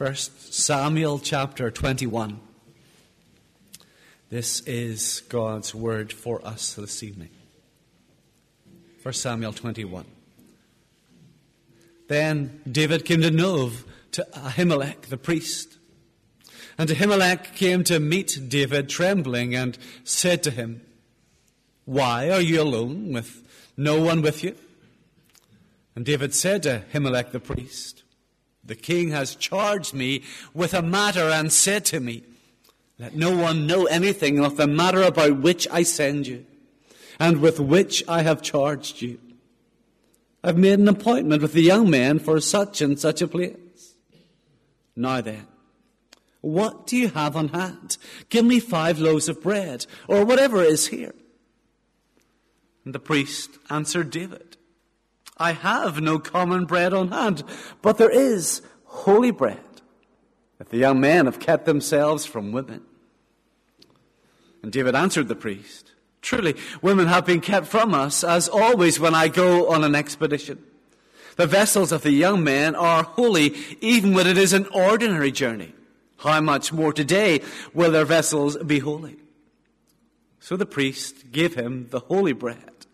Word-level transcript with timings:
First 0.00 0.54
Samuel 0.54 1.18
chapter 1.18 1.70
21. 1.70 2.40
This 4.30 4.60
is 4.60 5.20
God's 5.28 5.74
word 5.74 6.10
for 6.10 6.42
us 6.42 6.72
this 6.72 7.02
evening. 7.02 7.28
First 9.02 9.20
Samuel 9.20 9.52
21. 9.52 10.06
Then 12.08 12.62
David 12.66 13.04
came 13.04 13.20
to 13.20 13.30
Nob 13.30 13.72
to 14.12 14.26
Ahimelech 14.32 15.02
the 15.02 15.18
priest. 15.18 15.76
And 16.78 16.88
Ahimelech 16.88 17.54
came 17.54 17.84
to 17.84 18.00
meet 18.00 18.48
David 18.48 18.88
trembling 18.88 19.54
and 19.54 19.76
said 20.02 20.42
to 20.44 20.50
him, 20.50 20.80
Why 21.84 22.30
are 22.30 22.40
you 22.40 22.62
alone 22.62 23.12
with 23.12 23.46
no 23.76 24.00
one 24.00 24.22
with 24.22 24.42
you? 24.42 24.56
And 25.94 26.06
David 26.06 26.34
said 26.34 26.62
to 26.62 26.84
Ahimelech 26.90 27.32
the 27.32 27.40
priest, 27.40 28.02
the 28.64 28.74
king 28.74 29.10
has 29.10 29.34
charged 29.34 29.94
me 29.94 30.22
with 30.54 30.74
a 30.74 30.82
matter 30.82 31.28
and 31.30 31.52
said 31.52 31.84
to 31.86 32.00
me, 32.00 32.24
Let 32.98 33.14
no 33.14 33.36
one 33.36 33.66
know 33.66 33.86
anything 33.86 34.38
of 34.44 34.56
the 34.56 34.66
matter 34.66 35.02
about 35.02 35.40
which 35.40 35.66
I 35.70 35.82
send 35.82 36.26
you, 36.26 36.46
and 37.18 37.40
with 37.40 37.58
which 37.58 38.04
I 38.06 38.22
have 38.22 38.42
charged 38.42 39.00
you. 39.02 39.18
I've 40.42 40.58
made 40.58 40.78
an 40.78 40.88
appointment 40.88 41.42
with 41.42 41.52
the 41.52 41.62
young 41.62 41.90
men 41.90 42.18
for 42.18 42.40
such 42.40 42.80
and 42.80 42.98
such 42.98 43.20
a 43.20 43.28
place. 43.28 43.94
Now 44.96 45.20
then, 45.20 45.46
what 46.40 46.86
do 46.86 46.96
you 46.96 47.08
have 47.08 47.36
on 47.36 47.48
hand? 47.48 47.98
Give 48.28 48.44
me 48.44 48.60
five 48.60 48.98
loaves 48.98 49.28
of 49.28 49.42
bread, 49.42 49.86
or 50.08 50.24
whatever 50.24 50.62
is 50.62 50.88
here. 50.88 51.14
And 52.84 52.94
the 52.94 52.98
priest 52.98 53.50
answered 53.68 54.10
David, 54.10 54.56
I 55.40 55.52
have 55.52 56.02
no 56.02 56.18
common 56.18 56.66
bread 56.66 56.92
on 56.92 57.08
hand, 57.08 57.42
but 57.80 57.96
there 57.96 58.10
is 58.10 58.60
holy 58.84 59.30
bread, 59.30 59.58
if 60.60 60.68
the 60.68 60.76
young 60.76 61.00
men 61.00 61.24
have 61.24 61.40
kept 61.40 61.64
themselves 61.64 62.26
from 62.26 62.52
women. 62.52 62.82
And 64.62 64.70
David 64.70 64.94
answered 64.94 65.28
the 65.28 65.34
priest, 65.34 65.92
Truly, 66.20 66.54
women 66.82 67.06
have 67.06 67.24
been 67.24 67.40
kept 67.40 67.66
from 67.66 67.94
us, 67.94 68.22
as 68.22 68.50
always 68.50 69.00
when 69.00 69.14
I 69.14 69.28
go 69.28 69.70
on 69.70 69.82
an 69.82 69.94
expedition. 69.94 70.62
The 71.36 71.46
vessels 71.46 71.90
of 71.90 72.02
the 72.02 72.10
young 72.10 72.44
men 72.44 72.74
are 72.74 73.02
holy, 73.02 73.54
even 73.80 74.12
when 74.12 74.26
it 74.26 74.36
is 74.36 74.52
an 74.52 74.66
ordinary 74.66 75.32
journey. 75.32 75.72
How 76.18 76.42
much 76.42 76.70
more 76.70 76.92
today 76.92 77.40
will 77.72 77.92
their 77.92 78.04
vessels 78.04 78.58
be 78.58 78.80
holy? 78.80 79.16
So 80.38 80.58
the 80.58 80.66
priest 80.66 81.32
gave 81.32 81.54
him 81.54 81.86
the 81.88 82.00
holy 82.00 82.34
bread. 82.34 82.86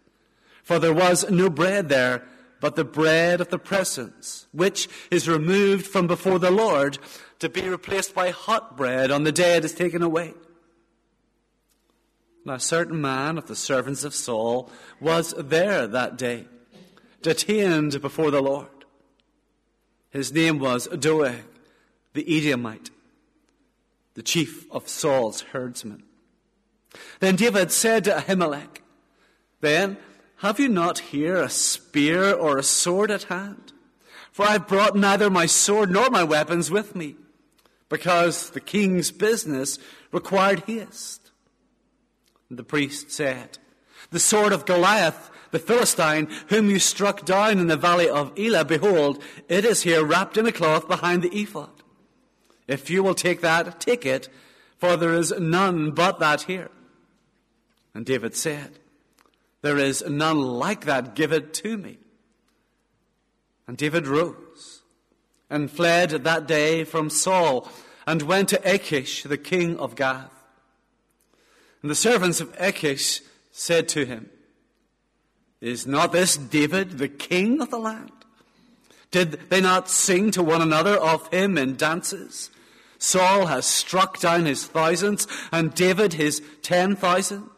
For 0.62 0.78
there 0.78 0.94
was 0.94 1.28
no 1.28 1.50
bread 1.50 1.88
there 1.88 2.22
but 2.60 2.76
the 2.76 2.84
bread 2.84 3.40
of 3.40 3.48
the 3.48 3.58
presence, 3.58 4.46
which 4.52 4.88
is 5.10 5.28
removed 5.28 5.86
from 5.86 6.06
before 6.06 6.38
the 6.38 6.50
Lord 6.50 6.98
to 7.38 7.48
be 7.48 7.68
replaced 7.68 8.14
by 8.14 8.30
hot 8.30 8.76
bread 8.76 9.10
on 9.10 9.24
the 9.24 9.32
day 9.32 9.56
it 9.56 9.64
is 9.64 9.74
taken 9.74 10.02
away. 10.02 10.34
Now, 12.44 12.54
a 12.54 12.60
certain 12.60 13.00
man 13.00 13.38
of 13.38 13.46
the 13.46 13.56
servants 13.56 14.04
of 14.04 14.14
Saul 14.14 14.70
was 15.00 15.34
there 15.36 15.86
that 15.88 16.16
day, 16.16 16.46
detained 17.20 18.00
before 18.00 18.30
the 18.30 18.40
Lord. 18.40 18.68
His 20.10 20.32
name 20.32 20.60
was 20.60 20.86
Doeg, 20.86 21.42
the 22.14 22.38
Edomite, 22.38 22.90
the 24.14 24.22
chief 24.22 24.70
of 24.70 24.88
Saul's 24.88 25.42
herdsmen. 25.42 26.04
Then 27.20 27.36
David 27.36 27.72
said 27.72 28.04
to 28.04 28.12
Ahimelech, 28.12 28.78
Then 29.60 29.98
have 30.40 30.60
you 30.60 30.68
not 30.68 30.98
here 30.98 31.36
a 31.36 31.48
spear 31.48 32.32
or 32.32 32.58
a 32.58 32.62
sword 32.62 33.10
at 33.10 33.24
hand? 33.24 33.72
For 34.32 34.44
I 34.44 34.52
have 34.52 34.68
brought 34.68 34.94
neither 34.94 35.30
my 35.30 35.46
sword 35.46 35.90
nor 35.90 36.10
my 36.10 36.22
weapons 36.22 36.70
with 36.70 36.94
me, 36.94 37.16
because 37.88 38.50
the 38.50 38.60
king's 38.60 39.10
business 39.10 39.78
required 40.12 40.64
haste. 40.66 41.30
And 42.50 42.58
the 42.58 42.64
priest 42.64 43.10
said, 43.10 43.58
The 44.10 44.20
sword 44.20 44.52
of 44.52 44.66
Goliath, 44.66 45.30
the 45.52 45.58
Philistine, 45.58 46.28
whom 46.48 46.68
you 46.68 46.78
struck 46.78 47.24
down 47.24 47.58
in 47.58 47.68
the 47.68 47.76
valley 47.78 48.10
of 48.10 48.38
Elah, 48.38 48.66
behold, 48.66 49.22
it 49.48 49.64
is 49.64 49.82
here 49.82 50.04
wrapped 50.04 50.36
in 50.36 50.44
a 50.44 50.52
cloth 50.52 50.86
behind 50.86 51.22
the 51.22 51.34
ephod. 51.34 51.70
If 52.68 52.90
you 52.90 53.02
will 53.02 53.14
take 53.14 53.40
that, 53.40 53.80
take 53.80 54.04
it, 54.04 54.28
for 54.76 54.98
there 54.98 55.14
is 55.14 55.32
none 55.38 55.92
but 55.92 56.18
that 56.18 56.42
here. 56.42 56.70
And 57.94 58.04
David 58.04 58.36
said, 58.36 58.78
there 59.66 59.78
is 59.78 60.04
none 60.08 60.40
like 60.40 60.84
that. 60.84 61.16
Give 61.16 61.32
it 61.32 61.52
to 61.54 61.76
me. 61.76 61.98
And 63.66 63.76
David 63.76 64.06
rose 64.06 64.82
and 65.50 65.68
fled 65.68 66.10
that 66.10 66.46
day 66.46 66.84
from 66.84 67.10
Saul 67.10 67.68
and 68.06 68.22
went 68.22 68.48
to 68.50 68.60
Achish, 68.74 69.24
the 69.24 69.36
king 69.36 69.76
of 69.78 69.96
Gath. 69.96 70.30
And 71.82 71.90
the 71.90 71.96
servants 71.96 72.40
of 72.40 72.54
Achish 72.60 73.22
said 73.50 73.88
to 73.88 74.04
him, 74.04 74.30
Is 75.60 75.84
not 75.84 76.12
this 76.12 76.36
David, 76.36 76.98
the 76.98 77.08
king 77.08 77.60
of 77.60 77.70
the 77.70 77.78
land? 77.78 78.12
Did 79.10 79.50
they 79.50 79.60
not 79.60 79.88
sing 79.88 80.30
to 80.30 80.44
one 80.44 80.62
another 80.62 80.96
of 80.96 81.26
him 81.32 81.58
in 81.58 81.74
dances? 81.74 82.50
Saul 82.98 83.46
has 83.46 83.66
struck 83.66 84.20
down 84.20 84.46
his 84.46 84.64
thousands, 84.64 85.26
and 85.50 85.74
David 85.74 86.12
his 86.12 86.40
ten 86.62 86.94
thousands. 86.94 87.50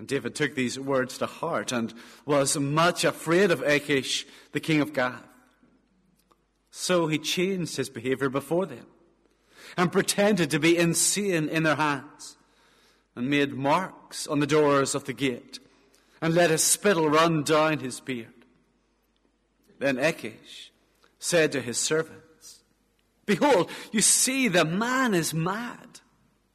And 0.00 0.08
David 0.08 0.34
took 0.34 0.54
these 0.54 0.80
words 0.80 1.18
to 1.18 1.26
heart 1.26 1.72
and 1.72 1.92
was 2.24 2.56
much 2.56 3.04
afraid 3.04 3.50
of 3.50 3.60
Achish, 3.60 4.26
the 4.52 4.58
king 4.58 4.80
of 4.80 4.94
Gath. 4.94 5.28
So 6.70 7.06
he 7.06 7.18
changed 7.18 7.76
his 7.76 7.90
behavior 7.90 8.30
before 8.30 8.64
them 8.64 8.86
and 9.76 9.92
pretended 9.92 10.50
to 10.52 10.58
be 10.58 10.78
insane 10.78 11.50
in 11.50 11.64
their 11.64 11.74
hands 11.74 12.38
and 13.14 13.28
made 13.28 13.52
marks 13.52 14.26
on 14.26 14.40
the 14.40 14.46
doors 14.46 14.94
of 14.94 15.04
the 15.04 15.12
gate 15.12 15.58
and 16.22 16.34
let 16.34 16.48
his 16.48 16.62
spittle 16.62 17.10
run 17.10 17.42
down 17.42 17.80
his 17.80 18.00
beard. 18.00 18.46
Then 19.80 19.98
Achish 19.98 20.72
said 21.18 21.52
to 21.52 21.60
his 21.60 21.76
servants, 21.76 22.62
Behold, 23.26 23.70
you 23.92 24.00
see 24.00 24.48
the 24.48 24.64
man 24.64 25.12
is 25.12 25.34
mad. 25.34 25.99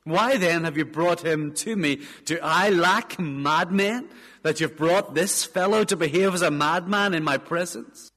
Why 0.06 0.38
then 0.38 0.64
have 0.64 0.78
you 0.78 0.86
brought 0.86 1.26
him 1.26 1.54
to 1.56 1.76
me? 1.76 2.02
Do 2.26 2.38
I 2.42 2.70
lack 2.70 3.20
madmen 3.20 4.08
that 4.44 4.62
you've 4.62 4.78
brought 4.78 5.16
this 5.16 5.44
fellow 5.44 5.84
to 5.84 5.96
behave 5.96 6.36
as 6.36 6.44
a 6.44 6.52
madman 6.52 7.16
in 7.16 7.24
my 7.24 7.40
presence? 7.40 8.12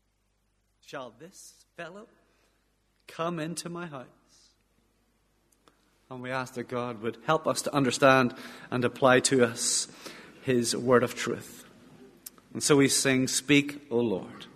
Shall 0.87 1.15
this 1.19 1.65
fellow 1.77 2.07
come 3.07 3.41
into 3.41 3.71
my 3.71 3.87
house? 3.87 4.07
And 6.11 6.23
we 6.23 6.31
ask 6.31 6.55
that 6.55 6.69
God 6.69 7.01
would 7.01 7.17
help 7.27 7.47
us 7.47 7.63
to 7.63 7.75
understand 7.75 8.35
and 8.71 8.85
apply 8.85 9.21
to 9.21 9.45
us 9.45 9.89
his 10.43 10.77
word 10.77 11.03
of 11.03 11.15
truth. 11.15 11.65
And 12.53 12.63
so 12.63 12.77
we 12.77 12.89
sing, 12.89 13.29
Speak, 13.29 13.87
O 13.91 13.99
Lord. 13.99 14.48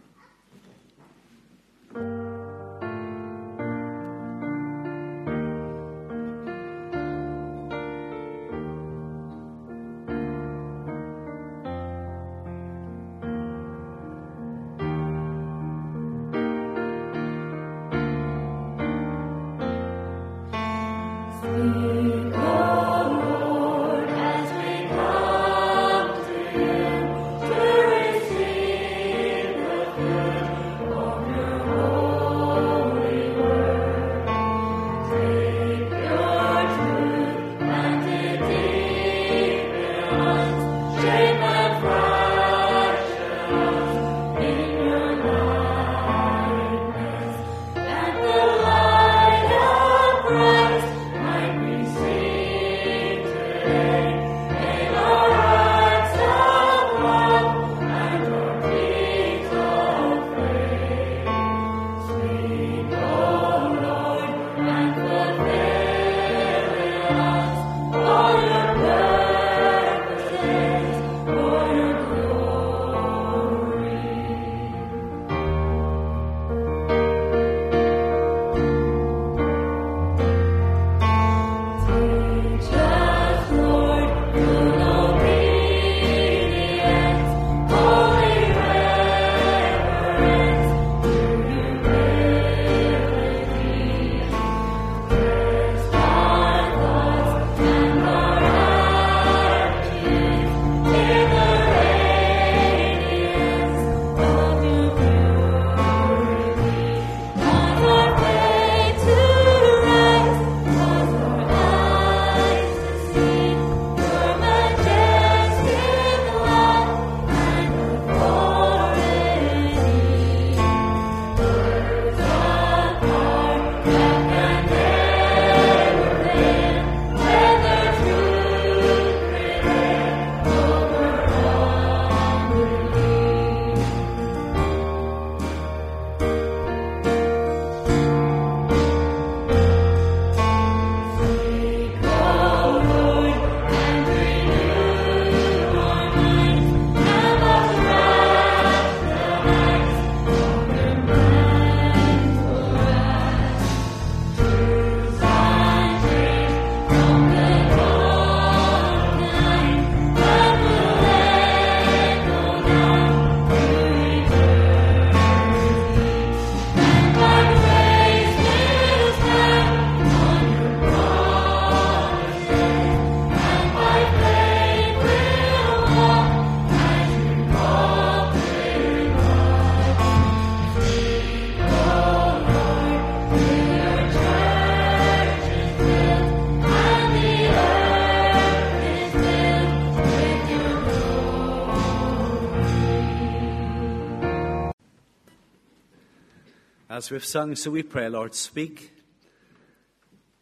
We've 197.12 197.24
sung, 197.24 197.54
so 197.54 197.70
we 197.70 197.82
pray, 197.82 198.08
Lord, 198.08 198.34
speak 198.34 198.90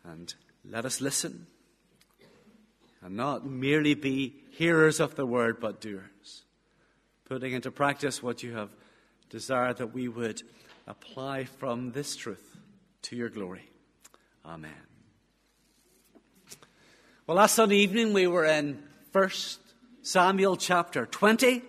and 0.05 0.33
let 0.65 0.85
us 0.85 1.01
listen 1.01 1.49
and 3.03 3.17
not 3.17 3.45
merely 3.45 3.95
be 3.95 4.37
hearers 4.53 5.01
of 5.01 5.17
the 5.17 5.27
word, 5.27 5.59
but 5.59 5.81
doers, 5.81 6.45
putting 7.25 7.55
into 7.55 7.73
practice 7.73 8.23
what 8.23 8.45
you 8.45 8.53
have 8.53 8.71
desired 9.31 9.79
that 9.79 9.93
we 9.93 10.07
would 10.07 10.43
apply 10.87 11.45
from 11.45 11.91
this 11.91 12.15
truth 12.15 12.61
to 13.03 13.17
your 13.17 13.31
glory. 13.31 13.69
Amen. 14.47 14.71
Well, 17.27 17.39
last 17.39 17.57
Sunday 17.57 17.79
evening 17.79 18.13
we 18.13 18.29
were 18.29 18.45
in 18.45 18.81
1 19.11 19.31
Samuel 20.03 20.57
chapter 20.57 21.05
20, 21.05 21.63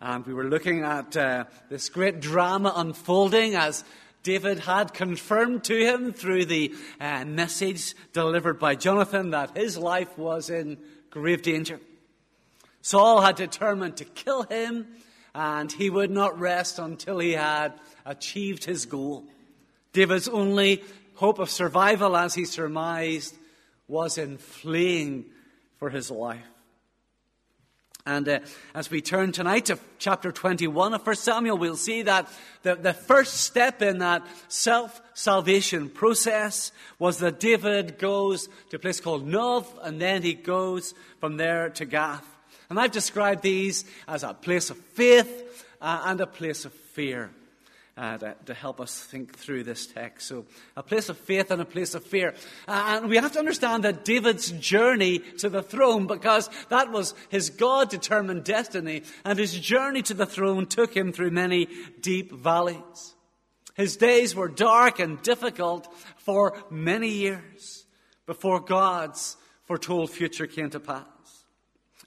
and 0.00 0.26
we 0.26 0.34
were 0.34 0.48
looking 0.48 0.82
at 0.82 1.16
uh, 1.16 1.44
this 1.70 1.88
great 1.88 2.18
drama 2.18 2.72
unfolding 2.74 3.54
as 3.54 3.84
David 4.28 4.58
had 4.58 4.92
confirmed 4.92 5.64
to 5.64 5.74
him 5.74 6.12
through 6.12 6.44
the 6.44 6.74
uh, 7.00 7.24
message 7.24 7.94
delivered 8.12 8.58
by 8.58 8.74
Jonathan 8.74 9.30
that 9.30 9.56
his 9.56 9.78
life 9.78 10.18
was 10.18 10.50
in 10.50 10.76
grave 11.08 11.40
danger. 11.40 11.80
Saul 12.82 13.22
had 13.22 13.36
determined 13.36 13.96
to 13.96 14.04
kill 14.04 14.42
him, 14.42 14.86
and 15.34 15.72
he 15.72 15.88
would 15.88 16.10
not 16.10 16.38
rest 16.38 16.78
until 16.78 17.20
he 17.20 17.32
had 17.32 17.72
achieved 18.04 18.66
his 18.66 18.84
goal. 18.84 19.24
David's 19.94 20.28
only 20.28 20.84
hope 21.14 21.38
of 21.38 21.48
survival, 21.48 22.14
as 22.14 22.34
he 22.34 22.44
surmised, 22.44 23.34
was 23.86 24.18
in 24.18 24.36
fleeing 24.36 25.24
for 25.78 25.88
his 25.88 26.10
life. 26.10 26.44
And 28.08 28.26
uh, 28.26 28.38
as 28.74 28.90
we 28.90 29.02
turn 29.02 29.32
tonight 29.32 29.66
to 29.66 29.78
chapter 29.98 30.32
21 30.32 30.94
of 30.94 31.06
1 31.06 31.16
Samuel, 31.16 31.58
we'll 31.58 31.76
see 31.76 32.00
that 32.02 32.26
the, 32.62 32.74
the 32.74 32.94
first 32.94 33.34
step 33.42 33.82
in 33.82 33.98
that 33.98 34.26
self 34.48 35.02
salvation 35.12 35.90
process 35.90 36.72
was 36.98 37.18
that 37.18 37.38
David 37.38 37.98
goes 37.98 38.48
to 38.70 38.76
a 38.76 38.78
place 38.78 38.98
called 38.98 39.26
Nob, 39.26 39.66
and 39.82 40.00
then 40.00 40.22
he 40.22 40.32
goes 40.32 40.94
from 41.20 41.36
there 41.36 41.68
to 41.68 41.84
Gath. 41.84 42.24
And 42.70 42.80
I've 42.80 42.92
described 42.92 43.42
these 43.42 43.84
as 44.08 44.22
a 44.22 44.32
place 44.32 44.70
of 44.70 44.78
faith 44.78 45.66
uh, 45.82 46.04
and 46.06 46.18
a 46.22 46.26
place 46.26 46.64
of 46.64 46.72
fear 46.72 47.30
uh, 47.98 48.16
to, 48.16 48.36
to, 48.46 48.54
help 48.54 48.80
us 48.80 49.00
think 49.00 49.36
through 49.36 49.64
this 49.64 49.86
text. 49.86 50.28
So, 50.28 50.46
a 50.76 50.82
place 50.84 51.08
of 51.08 51.18
faith 51.18 51.50
and 51.50 51.60
a 51.60 51.64
place 51.64 51.96
of 51.96 52.04
fear. 52.04 52.32
Uh, 52.68 53.00
and 53.02 53.08
we 53.08 53.16
have 53.16 53.32
to 53.32 53.40
understand 53.40 53.82
that 53.82 54.04
David's 54.04 54.52
journey 54.52 55.18
to 55.38 55.48
the 55.48 55.62
throne, 55.62 56.06
because 56.06 56.48
that 56.68 56.92
was 56.92 57.14
his 57.28 57.50
God 57.50 57.90
determined 57.90 58.44
destiny, 58.44 59.02
and 59.24 59.36
his 59.36 59.58
journey 59.58 60.02
to 60.02 60.14
the 60.14 60.26
throne 60.26 60.66
took 60.66 60.96
him 60.96 61.12
through 61.12 61.32
many 61.32 61.68
deep 62.00 62.32
valleys. 62.32 63.14
His 63.74 63.96
days 63.96 64.34
were 64.34 64.48
dark 64.48 65.00
and 65.00 65.20
difficult 65.22 65.92
for 66.18 66.56
many 66.70 67.08
years 67.08 67.84
before 68.26 68.60
God's 68.60 69.36
foretold 69.64 70.10
future 70.10 70.46
came 70.46 70.70
to 70.70 70.80
pass. 70.80 71.04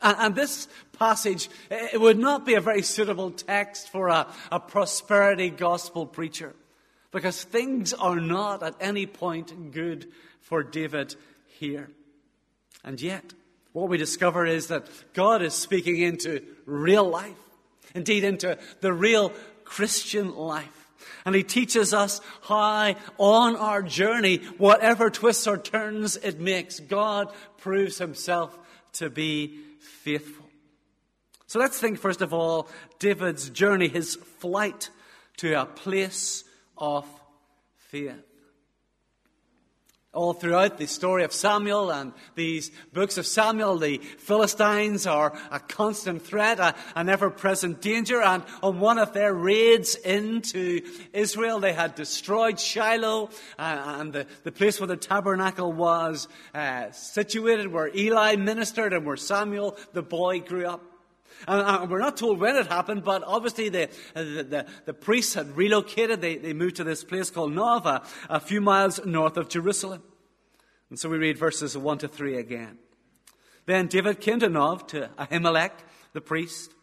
And, 0.01 0.35
this 0.35 0.67
passage, 0.97 1.49
it 1.69 1.99
would 1.99 2.17
not 2.17 2.45
be 2.45 2.55
a 2.55 2.61
very 2.61 2.81
suitable 2.81 3.31
text 3.31 3.89
for 3.89 4.07
a, 4.07 4.27
a 4.51 4.59
prosperity 4.59 5.49
gospel 5.49 6.05
preacher 6.05 6.55
because 7.11 7.43
things 7.43 7.93
are 7.93 8.19
not 8.19 8.63
at 8.63 8.75
any 8.79 9.05
point 9.05 9.71
good 9.71 10.07
for 10.39 10.63
David 10.63 11.15
here. 11.59 11.89
And 12.83 12.99
yet, 12.99 13.33
what 13.73 13.89
we 13.89 13.97
discover 13.97 14.45
is 14.45 14.67
that 14.67 14.87
God 15.13 15.41
is 15.41 15.53
speaking 15.53 15.99
into 15.99 16.41
real 16.65 17.07
life, 17.07 17.37
indeed, 17.93 18.23
into 18.23 18.57
the 18.79 18.93
real 18.93 19.31
Christian 19.63 20.35
life. 20.35 20.89
And 21.25 21.35
He 21.35 21.43
teaches 21.43 21.93
us 21.93 22.21
how, 22.41 22.95
on 23.17 23.55
our 23.55 23.81
journey, 23.81 24.37
whatever 24.57 25.09
twists 25.09 25.47
or 25.47 25.57
turns 25.57 26.15
it 26.17 26.39
makes, 26.39 26.79
God 26.79 27.31
proves 27.57 27.97
Himself 27.97 28.57
to 28.93 29.09
be 29.09 29.59
faithful. 29.81 30.45
So 31.47 31.59
let's 31.59 31.79
think, 31.79 31.99
first 31.99 32.21
of 32.21 32.33
all, 32.33 32.69
David's 32.99 33.49
journey, 33.49 33.89
his 33.89 34.15
flight 34.15 34.89
to 35.37 35.59
a 35.59 35.65
place 35.65 36.43
of 36.77 37.05
faith. 37.89 38.30
All 40.13 40.33
throughout 40.33 40.77
the 40.77 40.87
story 40.87 41.23
of 41.23 41.31
Samuel 41.31 41.89
and 41.89 42.11
these 42.35 42.69
books 42.91 43.17
of 43.17 43.25
Samuel, 43.25 43.77
the 43.77 43.99
Philistines 43.99 45.07
are 45.07 45.31
a 45.49 45.59
constant 45.61 46.21
threat, 46.21 46.59
a, 46.59 46.75
an 46.97 47.07
ever 47.07 47.29
present 47.29 47.79
danger. 47.79 48.21
And 48.21 48.43
on 48.61 48.81
one 48.81 48.97
of 48.97 49.13
their 49.13 49.33
raids 49.33 49.95
into 49.95 50.81
Israel, 51.13 51.61
they 51.61 51.71
had 51.71 51.95
destroyed 51.95 52.59
Shiloh 52.59 53.29
uh, 53.57 53.95
and 53.99 54.11
the, 54.11 54.27
the 54.43 54.51
place 54.51 54.81
where 54.81 54.87
the 54.87 54.97
tabernacle 54.97 55.71
was 55.71 56.27
uh, 56.53 56.91
situated, 56.91 57.71
where 57.71 57.89
Eli 57.95 58.35
ministered 58.35 58.91
and 58.91 59.05
where 59.05 59.15
Samuel, 59.15 59.77
the 59.93 60.03
boy, 60.03 60.41
grew 60.41 60.65
up. 60.65 60.90
And, 61.47 61.61
uh, 61.61 61.87
we're 61.89 61.99
not 61.99 62.17
told 62.17 62.39
when 62.39 62.55
it 62.55 62.67
happened, 62.67 63.03
but 63.03 63.23
obviously 63.25 63.69
the, 63.69 63.89
uh, 64.15 64.23
the, 64.23 64.43
the, 64.43 64.65
the 64.85 64.93
priests 64.93 65.33
had 65.33 65.55
relocated. 65.55 66.21
They, 66.21 66.37
they 66.37 66.53
moved 66.53 66.77
to 66.77 66.83
this 66.83 67.03
place 67.03 67.29
called 67.29 67.53
Nova, 67.53 68.03
a 68.29 68.39
few 68.39 68.61
miles 68.61 69.03
north 69.05 69.37
of 69.37 69.49
Jerusalem. 69.49 70.03
And 70.89 70.99
so 70.99 71.09
we 71.09 71.17
read 71.17 71.37
verses 71.37 71.77
1 71.77 71.97
to 71.99 72.07
3 72.07 72.37
again. 72.37 72.77
Then 73.65 73.87
David 73.87 74.19
came 74.19 74.39
to 74.39 74.49
Nob, 74.49 74.87
to 74.89 75.09
Ahimelech, 75.17 75.71
the 76.13 76.21
priest. 76.21 76.73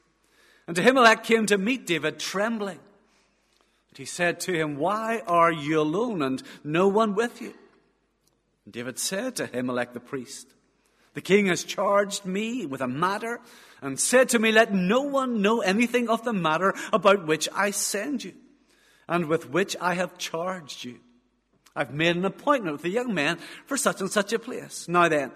And 0.66 0.76
Ahimelech 0.76 1.24
came 1.24 1.46
to 1.46 1.58
meet 1.58 1.86
David 1.86 2.18
trembling. 2.18 2.78
And 3.90 3.98
he 3.98 4.04
said 4.04 4.40
to 4.40 4.52
him, 4.52 4.76
Why 4.76 5.22
are 5.26 5.52
you 5.52 5.80
alone 5.80 6.22
and 6.22 6.42
no 6.64 6.88
one 6.88 7.14
with 7.14 7.42
you? 7.42 7.54
And 8.64 8.72
David 8.72 8.98
said 8.98 9.36
to 9.36 9.48
Ahimelech 9.48 9.92
the 9.92 10.00
priest, 10.00 10.46
The 11.14 11.20
king 11.20 11.46
has 11.46 11.64
charged 11.64 12.24
me 12.24 12.64
with 12.66 12.80
a 12.80 12.88
matter 12.88 13.40
and 13.80 13.98
said 13.98 14.28
to 14.30 14.38
me, 14.38 14.52
Let 14.52 14.72
no 14.72 15.02
one 15.02 15.42
know 15.42 15.60
anything 15.60 16.08
of 16.08 16.24
the 16.24 16.32
matter 16.32 16.74
about 16.92 17.26
which 17.26 17.48
I 17.54 17.70
send 17.70 18.24
you, 18.24 18.34
and 19.08 19.26
with 19.26 19.50
which 19.50 19.76
I 19.80 19.94
have 19.94 20.18
charged 20.18 20.84
you. 20.84 21.00
I've 21.76 21.92
made 21.92 22.16
an 22.16 22.24
appointment 22.24 22.76
with 22.76 22.84
a 22.84 22.90
young 22.90 23.14
man 23.14 23.38
for 23.66 23.76
such 23.76 24.00
and 24.00 24.10
such 24.10 24.32
a 24.32 24.38
place. 24.38 24.88
Now 24.88 25.08
then, 25.08 25.30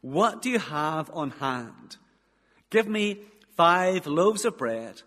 what 0.00 0.40
do 0.40 0.50
you 0.50 0.58
have 0.58 1.10
on 1.12 1.30
hand? 1.30 1.96
Give 2.70 2.88
me 2.88 3.20
five 3.56 4.06
loaves 4.06 4.44
of 4.44 4.56
bread, 4.56 5.02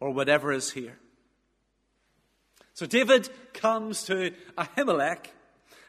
or 0.00 0.10
whatever 0.10 0.52
is 0.52 0.70
here. 0.70 0.98
So 2.74 2.86
David 2.86 3.28
comes 3.52 4.04
to 4.04 4.32
Ahimelech, 4.56 5.26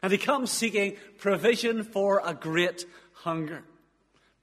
and 0.02 0.12
he 0.12 0.18
comes 0.18 0.50
seeking 0.50 0.96
provision 1.18 1.84
for 1.84 2.22
a 2.24 2.34
great 2.34 2.84
hunger 3.12 3.64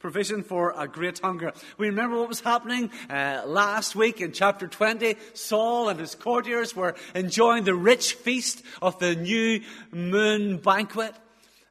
provision 0.04 0.44
for 0.44 0.74
a 0.78 0.86
great 0.86 1.18
hunger. 1.20 1.54
We 1.78 1.88
remember 1.88 2.20
what 2.20 2.28
was 2.28 2.42
happening 2.42 2.92
uh, 3.10 3.44
last 3.46 3.96
week 3.96 4.20
in 4.20 4.34
chapter 4.34 4.68
20. 4.68 5.16
Saul 5.34 5.88
and 5.88 5.98
his 5.98 6.14
courtiers 6.14 6.76
were 6.76 6.96
enjoying 7.16 7.64
the 7.64 7.74
rich 7.74 8.16
feast 8.16 8.64
of 8.82 9.00
the 9.00 9.16
new 9.16 9.62
moon 9.94 10.58
banquet. 10.58 11.16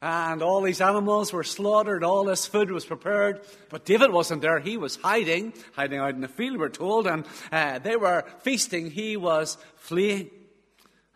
And 0.00 0.40
all 0.40 0.62
these 0.62 0.80
animals 0.80 1.30
were 1.30 1.44
slaughtered, 1.44 2.02
all 2.02 2.24
this 2.24 2.46
food 2.46 2.70
was 2.70 2.86
prepared. 2.86 3.42
But 3.68 3.84
David 3.84 4.10
wasn't 4.10 4.40
there. 4.40 4.60
He 4.60 4.78
was 4.78 4.96
hiding, 4.96 5.52
hiding 5.74 5.98
out 5.98 6.14
in 6.14 6.22
the 6.22 6.26
field, 6.26 6.56
we're 6.56 6.70
told. 6.70 7.06
And 7.06 7.26
uh, 7.52 7.80
they 7.80 7.96
were 7.96 8.24
feasting. 8.40 8.90
He 8.90 9.18
was 9.18 9.58
fleeing. 9.76 10.30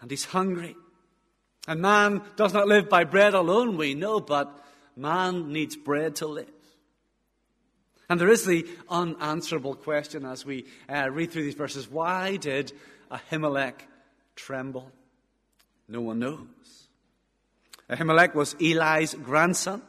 And 0.02 0.10
he's 0.10 0.26
hungry. 0.26 0.76
And 1.66 1.80
man 1.80 2.20
does 2.36 2.52
not 2.52 2.68
live 2.68 2.90
by 2.90 3.04
bread 3.04 3.32
alone, 3.32 3.78
we 3.78 3.94
know, 3.94 4.20
but 4.20 4.54
man 4.96 5.50
needs 5.50 5.76
bread 5.76 6.16
to 6.16 6.26
live. 6.26 6.50
And 8.08 8.20
there 8.20 8.30
is 8.30 8.44
the 8.44 8.66
unanswerable 8.88 9.74
question 9.74 10.24
as 10.24 10.46
we 10.46 10.66
uh, 10.88 11.10
read 11.10 11.32
through 11.32 11.42
these 11.42 11.54
verses 11.54 11.90
why 11.90 12.36
did 12.36 12.72
Ahimelech 13.10 13.74
tremble? 14.36 14.92
No 15.88 16.00
one 16.00 16.18
knows. 16.18 16.88
Ahimelech 17.90 18.34
was 18.34 18.54
Eli's 18.60 19.14
grandson. 19.14 19.82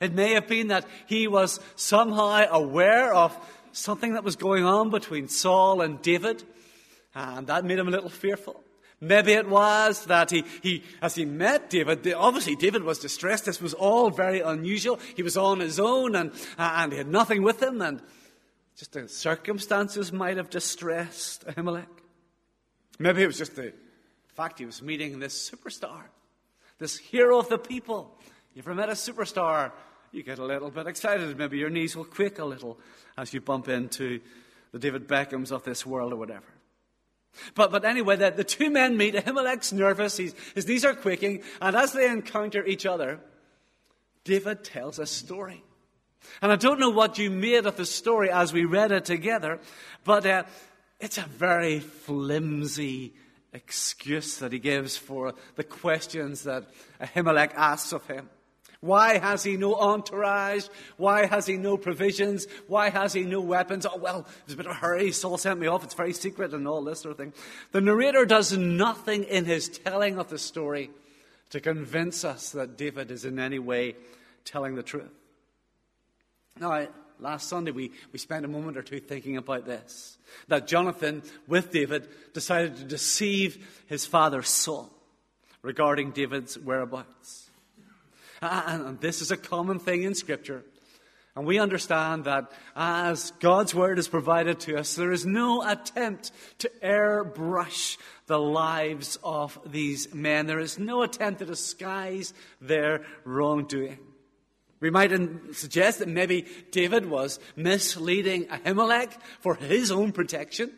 It 0.00 0.12
may 0.12 0.34
have 0.34 0.48
been 0.48 0.68
that 0.68 0.86
he 1.06 1.28
was 1.28 1.60
somehow 1.76 2.46
aware 2.50 3.14
of 3.14 3.36
something 3.72 4.14
that 4.14 4.24
was 4.24 4.36
going 4.36 4.64
on 4.64 4.90
between 4.90 5.28
Saul 5.28 5.80
and 5.80 6.00
David, 6.02 6.42
and 7.14 7.46
that 7.46 7.64
made 7.64 7.78
him 7.78 7.88
a 7.88 7.92
little 7.92 8.08
fearful. 8.08 8.63
Maybe 9.04 9.32
it 9.32 9.48
was 9.48 10.06
that 10.06 10.30
he, 10.30 10.44
he, 10.62 10.82
as 11.02 11.14
he 11.14 11.24
met 11.26 11.68
David, 11.68 12.10
obviously 12.14 12.56
David 12.56 12.82
was 12.82 12.98
distressed. 12.98 13.44
This 13.44 13.60
was 13.60 13.74
all 13.74 14.10
very 14.10 14.40
unusual. 14.40 14.98
He 15.14 15.22
was 15.22 15.36
on 15.36 15.60
his 15.60 15.78
own 15.78 16.16
and, 16.16 16.30
uh, 16.58 16.72
and 16.76 16.92
he 16.92 16.98
had 16.98 17.08
nothing 17.08 17.42
with 17.42 17.62
him 17.62 17.82
and 17.82 18.00
just 18.76 18.92
the 18.92 19.08
circumstances 19.08 20.12
might 20.12 20.38
have 20.38 20.48
distressed 20.50 21.46
Ahimelech. 21.46 21.86
Maybe 22.98 23.22
it 23.22 23.26
was 23.26 23.38
just 23.38 23.56
the 23.56 23.72
fact 24.34 24.58
he 24.58 24.64
was 24.64 24.82
meeting 24.82 25.18
this 25.18 25.50
superstar, 25.50 26.04
this 26.78 26.96
hero 26.96 27.38
of 27.38 27.48
the 27.48 27.58
people. 27.58 28.16
You 28.54 28.62
ever 28.62 28.74
met 28.74 28.88
a 28.88 28.92
superstar? 28.92 29.72
You 30.12 30.22
get 30.22 30.38
a 30.38 30.44
little 30.44 30.70
bit 30.70 30.86
excited. 30.86 31.36
Maybe 31.36 31.58
your 31.58 31.70
knees 31.70 31.96
will 31.96 32.04
quake 32.04 32.38
a 32.38 32.44
little 32.44 32.78
as 33.18 33.34
you 33.34 33.40
bump 33.40 33.68
into 33.68 34.20
the 34.72 34.78
David 34.78 35.06
Beckhams 35.06 35.52
of 35.52 35.62
this 35.64 35.84
world 35.84 36.12
or 36.12 36.16
whatever. 36.16 36.53
But, 37.54 37.70
but 37.70 37.84
anyway, 37.84 38.16
the, 38.16 38.30
the 38.30 38.44
two 38.44 38.70
men 38.70 38.96
meet. 38.96 39.14
Ahimelech's 39.14 39.72
nervous, 39.72 40.16
He's, 40.16 40.34
his 40.54 40.66
knees 40.66 40.84
are 40.84 40.94
quaking, 40.94 41.42
and 41.60 41.76
as 41.76 41.92
they 41.92 42.08
encounter 42.08 42.64
each 42.64 42.86
other, 42.86 43.20
David 44.24 44.64
tells 44.64 44.98
a 44.98 45.06
story. 45.06 45.62
And 46.40 46.50
I 46.50 46.56
don't 46.56 46.80
know 46.80 46.90
what 46.90 47.18
you 47.18 47.30
made 47.30 47.66
of 47.66 47.76
the 47.76 47.86
story 47.86 48.30
as 48.30 48.52
we 48.52 48.64
read 48.64 48.92
it 48.92 49.04
together, 49.04 49.60
but 50.04 50.24
uh, 50.26 50.44
it's 51.00 51.18
a 51.18 51.22
very 51.22 51.80
flimsy 51.80 53.14
excuse 53.52 54.38
that 54.38 54.52
he 54.52 54.58
gives 54.58 54.96
for 54.96 55.34
the 55.54 55.64
questions 55.64 56.42
that 56.42 56.64
Ahimelech 57.00 57.52
asks 57.54 57.92
of 57.92 58.06
him. 58.06 58.28
Why 58.84 59.16
has 59.16 59.42
he 59.42 59.56
no 59.56 59.76
entourage? 59.76 60.66
Why 60.98 61.24
has 61.24 61.46
he 61.46 61.56
no 61.56 61.78
provisions? 61.78 62.46
Why 62.66 62.90
has 62.90 63.14
he 63.14 63.22
no 63.22 63.40
weapons? 63.40 63.86
Oh, 63.86 63.96
well, 63.96 64.26
there's 64.44 64.52
a 64.52 64.56
bit 64.58 64.66
of 64.66 64.72
a 64.72 64.74
hurry. 64.74 65.10
Saul 65.10 65.38
sent 65.38 65.58
me 65.58 65.66
off. 65.66 65.84
It's 65.84 65.94
very 65.94 66.12
secret 66.12 66.52
and 66.52 66.68
all 66.68 66.84
this 66.84 67.00
sort 67.00 67.12
of 67.12 67.16
thing. 67.16 67.32
The 67.72 67.80
narrator 67.80 68.26
does 68.26 68.54
nothing 68.54 69.24
in 69.24 69.46
his 69.46 69.70
telling 69.70 70.18
of 70.18 70.28
the 70.28 70.36
story 70.36 70.90
to 71.48 71.60
convince 71.60 72.26
us 72.26 72.50
that 72.50 72.76
David 72.76 73.10
is 73.10 73.24
in 73.24 73.38
any 73.38 73.58
way 73.58 73.96
telling 74.44 74.74
the 74.74 74.82
truth. 74.82 75.08
Now, 76.60 76.86
last 77.18 77.48
Sunday 77.48 77.70
we, 77.70 77.90
we 78.12 78.18
spent 78.18 78.44
a 78.44 78.48
moment 78.48 78.76
or 78.76 78.82
two 78.82 79.00
thinking 79.00 79.38
about 79.38 79.64
this 79.64 80.18
that 80.48 80.66
Jonathan, 80.66 81.22
with 81.48 81.70
David, 81.70 82.06
decided 82.34 82.76
to 82.76 82.84
deceive 82.84 83.66
his 83.86 84.04
father 84.04 84.42
Saul 84.42 84.92
regarding 85.62 86.10
David's 86.10 86.58
whereabouts. 86.58 87.43
And 88.44 89.00
this 89.00 89.20
is 89.20 89.30
a 89.30 89.36
common 89.36 89.78
thing 89.78 90.02
in 90.02 90.14
Scripture. 90.14 90.64
And 91.36 91.46
we 91.46 91.58
understand 91.58 92.24
that 92.24 92.52
as 92.76 93.32
God's 93.40 93.74
word 93.74 93.98
is 93.98 94.06
provided 94.06 94.60
to 94.60 94.76
us, 94.78 94.94
there 94.94 95.10
is 95.10 95.26
no 95.26 95.68
attempt 95.68 96.30
to 96.58 96.70
airbrush 96.82 97.96
the 98.26 98.38
lives 98.38 99.18
of 99.24 99.58
these 99.66 100.14
men. 100.14 100.46
There 100.46 100.60
is 100.60 100.78
no 100.78 101.02
attempt 101.02 101.40
to 101.40 101.46
disguise 101.46 102.32
their 102.60 103.04
wrongdoing. 103.24 103.98
We 104.78 104.90
might 104.90 105.10
suggest 105.54 105.98
that 105.98 106.08
maybe 106.08 106.46
David 106.70 107.06
was 107.06 107.40
misleading 107.56 108.44
Ahimelech 108.44 109.12
for 109.40 109.56
his 109.56 109.90
own 109.90 110.12
protection. 110.12 110.72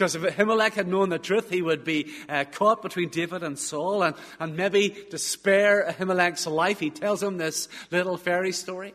Because 0.00 0.14
if 0.14 0.22
Ahimelech 0.22 0.72
had 0.72 0.88
known 0.88 1.10
the 1.10 1.18
truth, 1.18 1.50
he 1.50 1.60
would 1.60 1.84
be 1.84 2.10
uh, 2.26 2.46
caught 2.50 2.80
between 2.80 3.10
David 3.10 3.42
and 3.42 3.58
Saul. 3.58 4.02
And, 4.02 4.16
and 4.38 4.56
maybe 4.56 4.88
to 5.10 5.18
spare 5.18 5.84
Ahimelech's 5.90 6.46
life, 6.46 6.80
he 6.80 6.88
tells 6.88 7.22
him 7.22 7.36
this 7.36 7.68
little 7.90 8.16
fairy 8.16 8.52
story. 8.52 8.94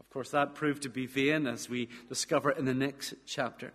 Of 0.00 0.10
course, 0.10 0.30
that 0.30 0.56
proved 0.56 0.82
to 0.82 0.88
be 0.88 1.06
vain, 1.06 1.46
as 1.46 1.70
we 1.70 1.88
discover 2.08 2.50
in 2.50 2.64
the 2.64 2.74
next 2.74 3.14
chapter. 3.26 3.72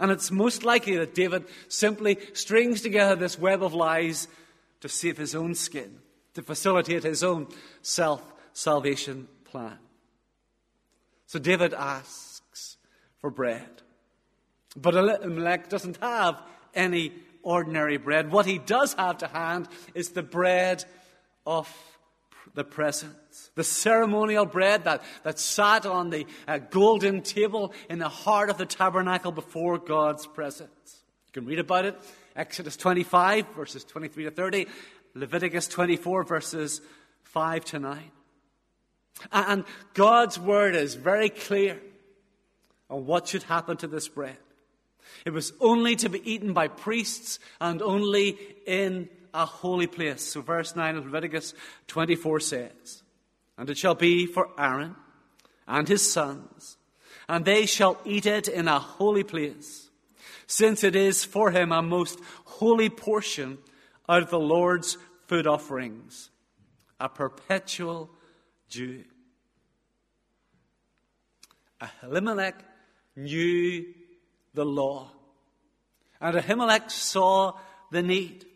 And 0.00 0.10
it's 0.10 0.30
most 0.30 0.64
likely 0.64 0.96
that 0.96 1.14
David 1.14 1.44
simply 1.68 2.16
strings 2.32 2.80
together 2.80 3.14
this 3.14 3.38
web 3.38 3.62
of 3.62 3.74
lies 3.74 4.26
to 4.80 4.88
save 4.88 5.18
his 5.18 5.34
own 5.34 5.54
skin, 5.54 5.98
to 6.32 6.40
facilitate 6.40 7.02
his 7.02 7.22
own 7.22 7.46
self 7.82 8.22
salvation 8.54 9.28
plan. 9.44 9.76
So 11.26 11.38
David 11.38 11.74
asks 11.74 12.78
for 13.20 13.28
bread. 13.28 13.82
But 14.76 14.94
Elimelech 14.94 15.68
doesn't 15.68 15.98
have 15.98 16.42
any 16.74 17.12
ordinary 17.42 17.96
bread. 17.96 18.32
What 18.32 18.46
he 18.46 18.58
does 18.58 18.94
have 18.94 19.18
to 19.18 19.28
hand 19.28 19.68
is 19.94 20.10
the 20.10 20.22
bread 20.22 20.84
of 21.46 21.72
the 22.54 22.64
presence, 22.64 23.50
the 23.54 23.64
ceremonial 23.64 24.46
bread 24.46 24.84
that, 24.84 25.02
that 25.24 25.38
sat 25.38 25.86
on 25.86 26.10
the 26.10 26.26
uh, 26.46 26.58
golden 26.58 27.22
table 27.22 27.72
in 27.90 27.98
the 27.98 28.08
heart 28.08 28.48
of 28.48 28.58
the 28.58 28.66
tabernacle 28.66 29.32
before 29.32 29.78
God's 29.78 30.26
presence. 30.26 31.02
You 31.26 31.32
can 31.32 31.46
read 31.46 31.58
about 31.58 31.84
it. 31.84 31.96
Exodus 32.36 32.76
25, 32.76 33.46
verses 33.56 33.84
23 33.84 34.24
to 34.24 34.30
30, 34.30 34.66
Leviticus 35.14 35.68
24, 35.68 36.24
verses 36.24 36.80
5 37.24 37.64
to 37.66 37.78
9. 37.78 38.10
And 39.32 39.64
God's 39.94 40.38
word 40.38 40.74
is 40.74 40.94
very 40.94 41.30
clear 41.30 41.80
on 42.90 43.06
what 43.06 43.28
should 43.28 43.44
happen 43.44 43.76
to 43.78 43.86
this 43.86 44.08
bread. 44.08 44.36
It 45.24 45.30
was 45.30 45.52
only 45.60 45.96
to 45.96 46.08
be 46.08 46.30
eaten 46.30 46.52
by 46.52 46.68
priests 46.68 47.38
and 47.60 47.80
only 47.82 48.38
in 48.66 49.08
a 49.32 49.44
holy 49.46 49.86
place. 49.86 50.22
So, 50.22 50.40
verse 50.40 50.76
9 50.76 50.96
of 50.96 51.06
Leviticus 51.06 51.54
24 51.88 52.40
says, 52.40 53.02
And 53.58 53.68
it 53.68 53.78
shall 53.78 53.94
be 53.94 54.26
for 54.26 54.48
Aaron 54.58 54.96
and 55.66 55.88
his 55.88 56.10
sons, 56.10 56.76
and 57.28 57.44
they 57.44 57.66
shall 57.66 57.98
eat 58.04 58.26
it 58.26 58.48
in 58.48 58.68
a 58.68 58.78
holy 58.78 59.24
place, 59.24 59.90
since 60.46 60.84
it 60.84 60.94
is 60.94 61.24
for 61.24 61.50
him 61.50 61.72
a 61.72 61.82
most 61.82 62.20
holy 62.44 62.88
portion 62.88 63.58
out 64.08 64.22
of 64.22 64.30
the 64.30 64.38
Lord's 64.38 64.98
food 65.26 65.46
offerings, 65.46 66.30
a 67.00 67.08
perpetual 67.08 68.10
Jew. 68.68 69.04
Ahimelech 71.80 72.54
knew 73.16 73.84
the 74.54 74.64
law. 74.64 75.10
And 76.20 76.36
Ahimelech 76.36 76.90
saw 76.90 77.54
the 77.90 78.02
need. 78.02 78.46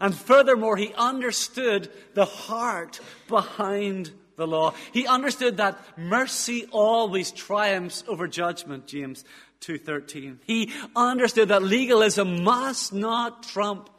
And 0.00 0.14
furthermore, 0.14 0.76
he 0.76 0.92
understood 0.94 1.90
the 2.14 2.24
heart 2.24 3.00
behind 3.28 4.10
the 4.36 4.46
law. 4.46 4.74
He 4.92 5.06
understood 5.06 5.58
that 5.58 5.78
mercy 5.96 6.66
always 6.70 7.30
triumphs 7.30 8.02
over 8.08 8.26
judgment, 8.26 8.86
James 8.86 9.24
2:13. 9.60 10.40
He 10.46 10.72
understood 10.96 11.48
that 11.48 11.62
legalism 11.62 12.42
must 12.42 12.92
not 12.92 13.42
trump 13.44 13.90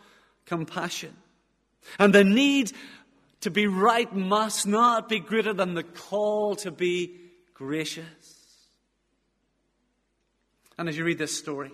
compassion. 0.46 1.15
And 2.00 2.13
the 2.13 2.24
need 2.24 2.74
to 3.42 3.51
be 3.51 3.68
right 3.68 4.13
must 4.13 4.68
not 4.68 5.08
be 5.08 5.20
greater 5.20 5.54
than 5.54 5.75
the 5.75 5.84
call 5.84 6.56
to 6.58 6.72
be 6.72 7.20
gracious. 7.54 8.35
And 10.77 10.89
as 10.89 10.98
you 10.98 11.03
read 11.03 11.17
this 11.17 11.38
story, 11.38 11.72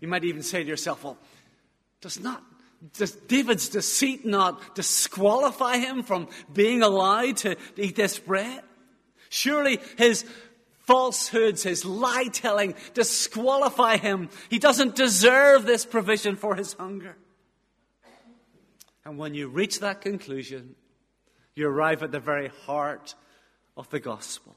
you 0.00 0.08
might 0.08 0.24
even 0.24 0.42
say 0.42 0.62
to 0.62 0.68
yourself, 0.68 1.04
well, 1.04 1.18
does 2.00 2.20
not 2.20 2.42
does 2.92 3.12
David's 3.12 3.68
deceit 3.68 4.26
not 4.26 4.74
disqualify 4.74 5.78
him 5.78 6.02
from 6.02 6.28
being 6.52 6.82
allowed 6.82 7.38
to 7.38 7.56
eat 7.76 7.96
this 7.96 8.18
bread? 8.18 8.62
Surely 9.28 9.80
his 9.96 10.24
falsehoods, 10.80 11.62
his 11.62 11.84
lie 11.84 12.28
telling 12.32 12.74
disqualify 12.94 13.96
him. 13.96 14.28
He 14.50 14.58
doesn't 14.58 14.94
deserve 14.94 15.64
this 15.64 15.84
provision 15.84 16.36
for 16.36 16.54
his 16.54 16.74
hunger. 16.74 17.16
And 19.04 19.18
when 19.18 19.34
you 19.34 19.48
reach 19.48 19.80
that 19.80 20.00
conclusion, 20.00 20.74
you 21.54 21.68
arrive 21.68 22.02
at 22.02 22.12
the 22.12 22.20
very 22.20 22.48
heart 22.66 23.14
of 23.76 23.88
the 23.90 24.00
gospel. 24.00 24.56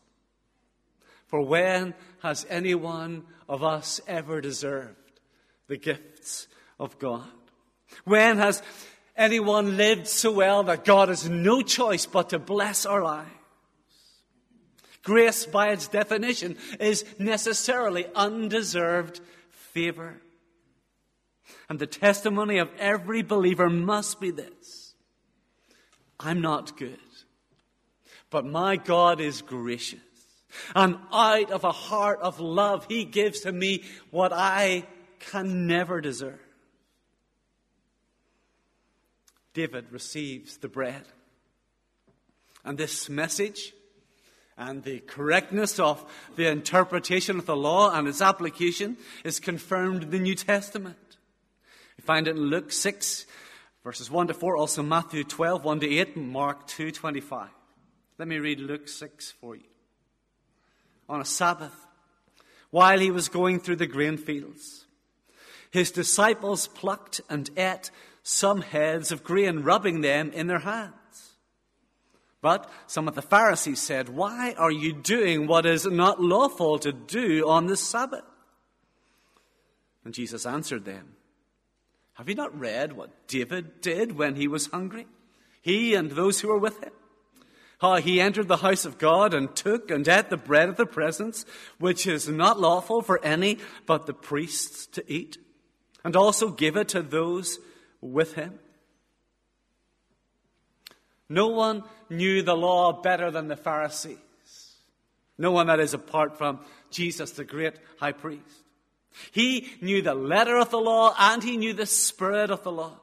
For 1.30 1.42
when 1.42 1.94
has 2.24 2.46
anyone 2.50 3.24
of 3.48 3.64
us 3.64 4.02
ever 4.08 4.42
deserved 4.42 4.96
the 5.68 5.78
gifts 5.78 6.48
of 6.80 6.98
God? 6.98 7.30
When 8.04 8.38
has 8.38 8.64
anyone 9.16 9.78
lived 9.78 10.08
so 10.08 10.32
well 10.32 10.64
that 10.64 10.86
God 10.86 11.10
has 11.10 11.30
no 11.30 11.62
choice 11.62 12.08
but 12.08 12.32
to 12.32 12.40
bless 12.40 12.86
our 12.86 13.04
lives? 13.04 13.30
Grace, 15.04 15.46
by 15.46 15.70
its 15.70 15.88
definition, 15.88 16.58
is 16.80 17.06
necessarily 17.20 18.06
undeserved 18.16 19.22
favor. 19.52 20.20
And 21.70 21.80
the 21.80 21.88
testimony 21.88 22.58
of 22.58 22.70
every 22.80 23.22
believer 23.22 23.70
must 23.70 24.20
be 24.20 24.32
this 24.32 24.94
I'm 26.20 26.42
not 26.42 26.76
good, 26.76 26.98
but 28.32 28.46
my 28.46 28.78
God 28.78 29.22
is 29.22 29.44
gracious. 29.44 30.00
And 30.76 30.98
out 31.12 31.52
of 31.52 31.64
a 31.64 31.72
heart 31.72 32.20
of 32.22 32.40
love, 32.40 32.86
He 32.88 33.06
gives 33.06 33.42
to 33.42 33.52
me 33.52 33.84
what 34.12 34.32
I 34.34 34.86
can 35.20 35.68
never 35.68 36.02
deserve. 36.02 36.40
David 39.54 39.92
receives 39.92 40.58
the 40.58 40.68
bread. 40.68 41.04
And 42.64 42.78
this 42.78 43.10
message 43.10 43.74
and 44.58 44.84
the 44.84 45.00
correctness 45.00 45.80
of 45.80 46.04
the 46.36 46.48
interpretation 46.48 47.40
of 47.40 47.46
the 47.46 47.56
law 47.56 47.94
and 47.94 48.08
its 48.08 48.22
application 48.22 48.98
is 49.24 49.40
confirmed 49.40 50.04
in 50.04 50.10
the 50.10 50.20
New 50.20 50.36
Testament. 50.36 51.18
We 51.98 52.04
find 52.04 52.28
it 52.28 52.36
in 52.36 52.44
Luke 52.44 52.72
6, 52.72 53.26
verses 53.84 54.12
1 54.12 54.28
to 54.28 54.34
4, 54.34 54.58
also 54.58 54.84
Matthew 54.84 55.24
12, 55.24 55.64
1 55.64 55.80
to 55.80 55.96
8, 55.98 56.18
Mark 56.18 56.68
2, 56.68 56.92
25. 56.92 57.50
Let 58.18 58.28
me 58.28 58.38
read 58.38 58.60
Luke 58.60 58.88
6 58.88 59.32
for 59.32 59.56
you 59.56 59.69
on 61.10 61.20
a 61.20 61.26
Sabbath 61.26 61.74
while 62.70 63.00
he 63.00 63.12
was 63.12 63.30
going 63.30 63.60
through 63.60 63.78
the 63.78 63.88
grain 63.88 64.18
fields. 64.18 64.86
His 65.72 65.92
disciples 65.92 66.68
plucked 66.68 67.22
and 67.30 67.50
ate 67.58 67.92
some 68.24 68.62
heads 68.62 69.12
of 69.12 69.24
grain, 69.24 69.64
rubbing 69.64 70.02
them 70.02 70.32
in 70.32 70.48
their 70.48 70.60
hands. 70.60 70.94
But 72.42 72.72
some 72.88 73.08
of 73.08 73.16
the 73.16 73.22
Pharisees 73.22 73.82
said, 73.82 74.10
Why 74.10 74.54
are 74.58 74.72
you 74.72 74.94
doing 74.94 75.48
what 75.48 75.66
is 75.66 75.86
not 75.86 76.22
lawful 76.22 76.80
to 76.80 76.92
do 76.92 77.48
on 77.48 77.68
the 77.68 77.76
Sabbath? 77.76 78.24
And 80.06 80.14
Jesus 80.14 80.46
answered 80.46 80.86
them, 80.86 81.16
Have 82.14 82.30
you 82.30 82.36
not 82.36 82.58
read 82.58 82.94
what 82.94 83.28
David 83.28 83.82
did 83.82 84.18
when 84.18 84.36
he 84.36 84.48
was 84.48 84.68
hungry? 84.68 85.08
He 85.62 85.96
and 85.96 86.12
those 86.12 86.40
who 86.40 86.48
were 86.48 86.58
with 86.58 86.82
him. 86.82 86.94
How 87.80 87.96
he 87.96 88.20
entered 88.20 88.48
the 88.48 88.58
house 88.58 88.84
of 88.84 88.98
God 88.98 89.34
and 89.34 89.56
took 89.56 89.90
and 89.90 90.08
ate 90.08 90.30
the 90.30 90.38
bread 90.38 90.70
of 90.70 90.76
the 90.76 90.86
presence, 90.86 91.46
which 91.78 92.06
is 92.06 92.28
not 92.28 92.60
lawful 92.60 93.02
for 93.02 93.24
any 93.24 93.60
but 93.86 94.06
the 94.06 94.14
priests 94.14 94.86
to 94.88 95.12
eat, 95.12 95.38
and 96.04 96.16
also 96.16 96.50
gave 96.50 96.76
it 96.76 96.90
to 96.90 97.02
those 97.02 97.60
with 98.02 98.34
him. 98.34 98.60
No 101.30 101.48
one 101.48 101.84
knew 102.10 102.42
the 102.42 102.58
law 102.58 102.92
better 102.92 103.32
than 103.32 103.48
the 103.48 103.56
Pharisees. 103.56 104.18
No 105.38 105.52
one 105.52 105.68
that 105.68 105.80
is 105.80 105.94
apart 105.94 106.38
from 106.38 106.60
Jesus, 106.92 107.32
the 107.32 107.46
great 107.46 107.76
high 107.98 108.12
priest. 108.12 108.44
He 109.32 109.70
knew 109.82 110.02
the 110.02 110.14
letter 110.14 110.58
of 110.58 110.70
the 110.70 110.80
law 110.80 111.16
and 111.18 111.42
he 111.42 111.56
knew 111.56 111.74
the 111.74 111.86
spirit 111.86 112.52
of 112.52 112.64
the 112.64 112.72
law. 112.72 113.00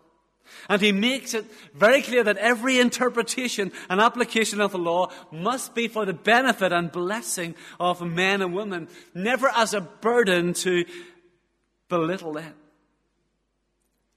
And 0.68 0.80
he 0.80 0.92
makes 0.92 1.35
it 1.35 1.44
very 1.74 2.02
clear 2.02 2.24
that 2.24 2.37
every 2.37 2.78
interpretation 2.78 3.72
and 3.88 4.00
application 4.00 4.61
of 4.61 4.72
the 4.72 4.78
law 4.78 5.11
must 5.30 5.74
be 5.74 5.88
for 5.88 6.04
the 6.04 6.12
benefit 6.12 6.72
and 6.72 6.90
blessing 6.90 7.54
of 7.78 8.00
men 8.00 8.42
and 8.42 8.54
women, 8.54 8.88
never 9.14 9.48
as 9.54 9.74
a 9.74 9.80
burden 9.80 10.52
to 10.54 10.85
belittle 11.88 12.32
them. 12.32 12.54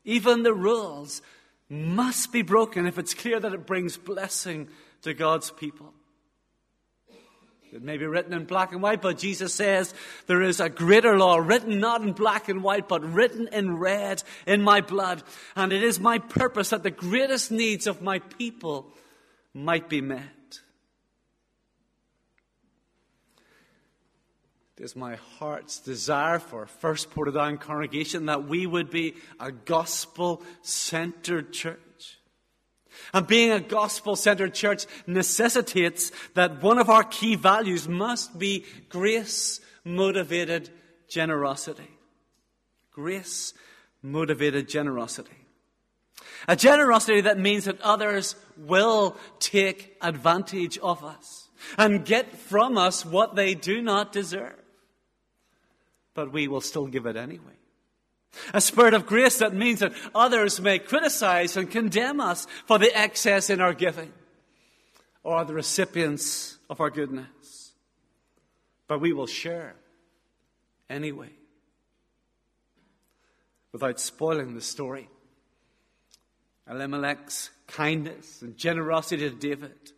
Even 0.04 0.44
the 0.44 0.54
rules 0.54 1.22
must 1.70 2.32
be 2.32 2.42
broken 2.42 2.88
if 2.88 2.98
it's 2.98 3.14
clear 3.14 3.40
that 3.40 3.54
it 3.54 3.68
brings 3.68 3.98
blessing 3.98 4.68
to 5.04 5.14
God's 5.14 5.52
people. 5.52 5.94
It 7.72 7.84
may 7.84 7.98
be 7.98 8.06
written 8.06 8.34
in 8.34 8.46
black 8.46 8.72
and 8.72 8.82
white, 8.82 9.02
but 9.02 9.20
Jesus 9.20 9.54
says 9.54 9.94
there 10.26 10.42
is 10.42 10.60
a 10.60 10.70
greater 10.70 11.18
law 11.18 11.38
written 11.38 11.80
not 11.80 12.02
in 12.02 12.14
black 12.14 12.50
and 12.50 12.64
white, 12.64 12.88
but 12.88 13.04
written 13.04 13.48
in 13.52 13.78
red 13.78 14.24
in 14.48 14.62
my 14.62 14.82
blood. 14.82 15.24
And 15.56 15.72
it 15.72 15.84
is 15.84 16.00
my 16.00 16.18
purpose 16.18 16.72
that 16.72 16.84
the 16.84 16.92
greatest 16.92 17.52
needs 17.52 17.86
of 17.86 18.02
my 18.02 18.20
people 18.20 18.92
might 19.54 19.88
be 19.88 20.02
met. 20.02 20.60
It 24.78 24.84
is 24.84 24.96
my 24.96 25.16
heart's 25.38 25.80
desire 25.80 26.40
for 26.40 26.66
First 26.66 27.12
Portadown 27.12 27.60
congregation 27.60 28.28
that 28.28 28.48
we 28.48 28.66
would 28.66 28.90
be 28.90 29.16
a 29.40 29.52
gospel 29.52 30.42
centered 30.62 31.52
church. 31.52 31.80
And 33.14 33.28
being 33.28 33.52
a 33.52 33.60
gospel 33.60 34.16
centered 34.16 34.54
church 34.54 34.86
necessitates 35.08 36.12
that 36.36 36.62
one 36.62 36.80
of 36.80 36.90
our 36.90 37.04
key 37.04 37.36
values 37.36 37.88
must 37.88 38.38
be 38.38 38.66
grace 38.90 39.62
motivated 39.84 40.70
generosity. 41.08 41.90
Grace 42.92 43.54
motivated 44.02 44.70
generosity. 44.70 45.32
A 46.48 46.56
generosity 46.56 47.22
that 47.22 47.40
means 47.40 47.66
that 47.66 47.82
others 47.82 48.36
will 48.58 49.18
take 49.40 49.98
advantage 50.02 50.78
of 50.80 51.04
us 51.04 51.50
and 51.78 52.06
get 52.06 52.38
from 52.38 52.78
us 52.78 53.06
what 53.06 53.36
they 53.36 53.54
do 53.54 53.82
not 53.82 54.12
deserve. 54.12 54.56
But 56.14 56.32
we 56.32 56.48
will 56.48 56.62
still 56.62 56.88
give 56.88 57.06
it 57.06 57.16
anyway. 57.16 57.59
A 58.54 58.62
spirit 58.62 58.94
of 58.94 59.06
grace 59.06 59.40
that 59.40 59.54
means 59.54 59.80
that 59.80 59.94
others 60.14 60.62
may 60.62 60.80
criticize 60.80 61.58
and 61.58 61.70
condemn 61.70 62.22
us 62.22 62.48
for 62.66 62.78
the 62.78 62.96
excess 62.96 63.50
in 63.50 63.62
our 63.62 63.74
giving 63.74 64.14
or 65.24 65.44
the 65.44 65.54
recipients 65.54 66.58
of 66.70 66.80
our 66.80 66.90
goodness. 66.90 67.74
But 68.88 69.02
we 69.02 69.14
will 69.14 69.28
share 69.28 69.76
anyway 70.90 71.30
without 73.72 74.00
spoiling 74.00 74.56
the 74.56 74.62
story. 74.62 75.10
Elimelech's 76.70 77.50
kindness 77.68 78.42
and 78.42 78.58
generosity 78.58 79.30
to 79.30 79.36
David 79.36 79.92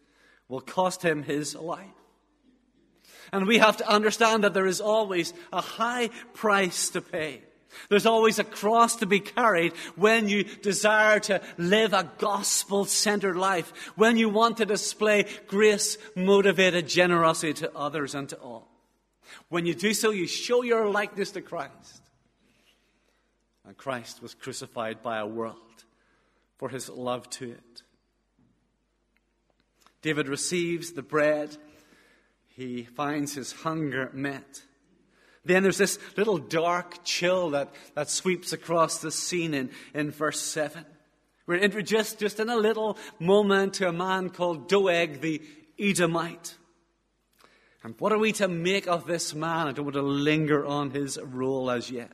will 0.48 0.62
cost 0.62 1.04
him 1.04 1.24
his 1.24 1.56
life. 1.56 1.86
And 3.32 3.48
we 3.48 3.60
have 3.60 3.78
to 3.78 3.88
understand 3.89 4.44
that 4.44 4.54
there 4.54 4.67
is 4.67 4.82
always 4.82 5.34
a 5.54 5.62
high 5.62 6.10
price 6.34 6.89
to 6.89 7.02
pay 7.02 7.44
there's 7.90 8.06
always 8.06 8.40
a 8.40 8.44
cross 8.44 8.98
to 8.98 9.06
be 9.06 9.20
carried 9.20 9.74
when 9.96 10.28
you 10.28 10.44
desire 10.44 11.20
to 11.22 11.42
live 11.58 11.94
a 11.94 12.10
gospel 12.18 12.86
centered 12.86 13.38
life, 13.38 13.72
when 13.96 14.18
you 14.18 14.30
want 14.30 14.58
to 14.58 14.66
display 14.66 15.26
grace 15.48 15.98
motivated 16.16 16.88
generosity 16.88 17.54
to 17.54 17.76
others 17.76 18.16
and 18.16 18.30
to 18.30 18.38
all. 18.38 18.68
When 19.50 19.66
you 19.66 19.74
do 19.74 19.94
so, 19.94 20.12
you 20.12 20.28
show 20.28 20.64
your 20.64 20.90
likeness 20.90 21.32
to 21.32 21.42
Christ. 21.42 22.02
And 23.66 23.78
Christ 23.78 24.22
was 24.22 24.34
crucified 24.34 25.02
by 25.02 25.20
a 25.20 25.28
world 25.28 25.58
for 26.58 26.70
his 26.70 26.90
love 26.90 27.30
to 27.32 27.52
it. 27.52 27.82
David 30.02 30.28
receives 30.28 30.94
the 30.94 31.04
bread, 31.04 31.56
he 32.50 32.84
finds 32.84 33.34
his 33.36 33.52
hunger 33.52 34.10
met. 34.14 34.64
Then 35.43 35.63
there's 35.63 35.77
this 35.77 35.97
little 36.17 36.38
dark 36.38 37.04
chill 37.04 37.51
that, 37.51 37.73
that 37.95 38.10
sweeps 38.10 38.54
across 38.54 38.99
the 38.99 39.12
scene 39.12 39.54
in, 39.54 39.71
in 39.93 40.12
verse 40.12 40.39
7. 40.39 40.86
We're 41.47 41.56
introduced 41.56 42.19
just 42.19 42.39
in 42.39 42.49
a 42.49 42.56
little 42.56 42.97
moment 43.19 43.75
to 43.75 43.88
a 43.88 43.93
man 43.93 44.30
called 44.30 44.69
Doeg 44.69 45.21
the 45.21 45.41
Edomite. 45.80 46.56
And 47.84 47.95
what 47.97 48.12
are 48.12 48.19
we 48.19 48.32
to 48.34 48.47
make 48.47 48.88
of 48.88 49.08
this 49.08 49.34
man? 49.34 49.67
I 49.67 49.71
don't 49.71 49.86
want 49.86 49.95
to 49.95 50.04
linger 50.04 50.65
on 50.65 50.91
his 50.91 51.19
role 51.19 51.71
as 51.71 51.89
yet. 51.89 52.12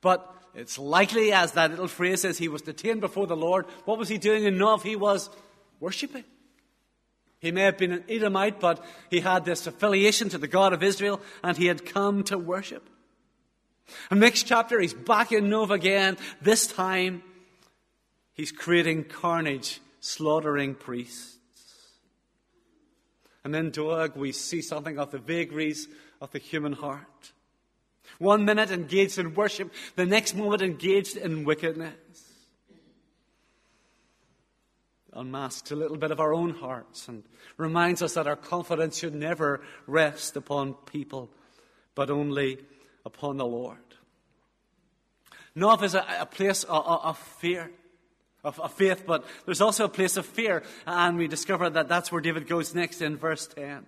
But 0.00 0.30
it's 0.54 0.78
likely, 0.78 1.32
as 1.32 1.52
that 1.52 1.70
little 1.70 1.88
phrase 1.88 2.22
says, 2.22 2.38
he 2.38 2.48
was 2.48 2.62
detained 2.62 3.02
before 3.02 3.26
the 3.26 3.36
Lord. 3.36 3.66
What 3.84 3.98
was 3.98 4.08
he 4.08 4.16
doing 4.16 4.44
enough? 4.44 4.82
He 4.82 4.96
was 4.96 5.28
worshipping. 5.80 6.24
He 7.44 7.52
may 7.52 7.60
have 7.60 7.76
been 7.76 7.92
an 7.92 8.04
Edomite, 8.08 8.58
but 8.58 8.82
he 9.10 9.20
had 9.20 9.44
this 9.44 9.66
affiliation 9.66 10.30
to 10.30 10.38
the 10.38 10.48
God 10.48 10.72
of 10.72 10.82
Israel, 10.82 11.20
and 11.42 11.58
he 11.58 11.66
had 11.66 11.84
come 11.84 12.24
to 12.24 12.38
worship. 12.38 12.88
And 14.10 14.18
next 14.18 14.44
chapter, 14.44 14.80
he's 14.80 14.94
back 14.94 15.30
in 15.30 15.50
Nob 15.50 15.70
again. 15.70 16.16
This 16.40 16.66
time, 16.66 17.22
he's 18.32 18.50
creating 18.50 19.04
carnage, 19.04 19.82
slaughtering 20.00 20.74
priests. 20.74 21.36
And 23.44 23.54
in 23.54 23.70
Doeg, 23.70 24.16
we 24.16 24.32
see 24.32 24.62
something 24.62 24.98
of 24.98 25.10
the 25.10 25.18
vagaries 25.18 25.86
of 26.22 26.32
the 26.32 26.38
human 26.38 26.72
heart. 26.72 27.32
One 28.18 28.46
minute 28.46 28.70
engaged 28.70 29.18
in 29.18 29.34
worship, 29.34 29.70
the 29.96 30.06
next 30.06 30.34
moment 30.34 30.62
engaged 30.62 31.18
in 31.18 31.44
wickedness 31.44 32.23
unmasks 35.14 35.70
a 35.70 35.76
little 35.76 35.96
bit 35.96 36.10
of 36.10 36.20
our 36.20 36.34
own 36.34 36.50
hearts 36.50 37.08
and 37.08 37.22
reminds 37.56 38.02
us 38.02 38.14
that 38.14 38.26
our 38.26 38.36
confidence 38.36 38.98
should 38.98 39.14
never 39.14 39.60
rest 39.86 40.36
upon 40.36 40.74
people, 40.74 41.30
but 41.94 42.10
only 42.10 42.58
upon 43.04 43.36
the 43.36 43.46
Lord. 43.46 43.78
Nob 45.54 45.82
is 45.82 45.94
a, 45.94 46.04
a 46.20 46.26
place 46.26 46.64
of, 46.64 46.84
of 46.86 47.18
fear, 47.18 47.70
of, 48.42 48.58
of, 48.58 48.72
faith, 48.72 49.04
but 49.06 49.24
there's 49.44 49.60
also 49.60 49.84
a 49.84 49.88
place 49.88 50.16
of 50.16 50.26
fear, 50.26 50.62
and 50.86 51.16
we 51.16 51.28
discover 51.28 51.70
that 51.70 51.88
that's 51.88 52.10
where 52.10 52.20
David 52.20 52.48
goes 52.48 52.74
next 52.74 53.00
in 53.00 53.16
verse 53.16 53.46
10. 53.46 53.86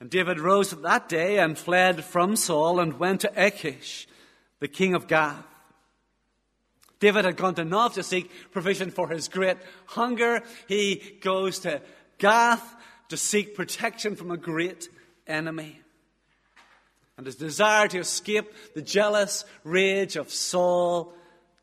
And 0.00 0.10
David 0.10 0.40
rose 0.40 0.70
that 0.70 1.08
day 1.08 1.38
and 1.38 1.58
fled 1.58 2.04
from 2.04 2.36
Saul 2.36 2.80
and 2.80 2.98
went 2.98 3.20
to 3.22 3.32
Achish, 3.36 4.08
the 4.60 4.68
king 4.68 4.94
of 4.94 5.06
Gath. 5.06 5.46
David 7.04 7.26
had 7.26 7.36
gone 7.36 7.54
to 7.56 7.66
Nob 7.66 7.92
to 7.92 8.02
seek 8.02 8.30
provision 8.50 8.90
for 8.90 9.10
his 9.10 9.28
great 9.28 9.58
hunger. 9.84 10.40
He 10.66 11.18
goes 11.20 11.58
to 11.58 11.82
Gath 12.16 12.64
to 13.10 13.18
seek 13.18 13.54
protection 13.54 14.16
from 14.16 14.30
a 14.30 14.38
great 14.38 14.88
enemy. 15.26 15.82
And 17.18 17.26
his 17.26 17.36
desire 17.36 17.88
to 17.88 17.98
escape 17.98 18.50
the 18.74 18.80
jealous 18.80 19.44
rage 19.64 20.16
of 20.16 20.30
Saul 20.30 21.12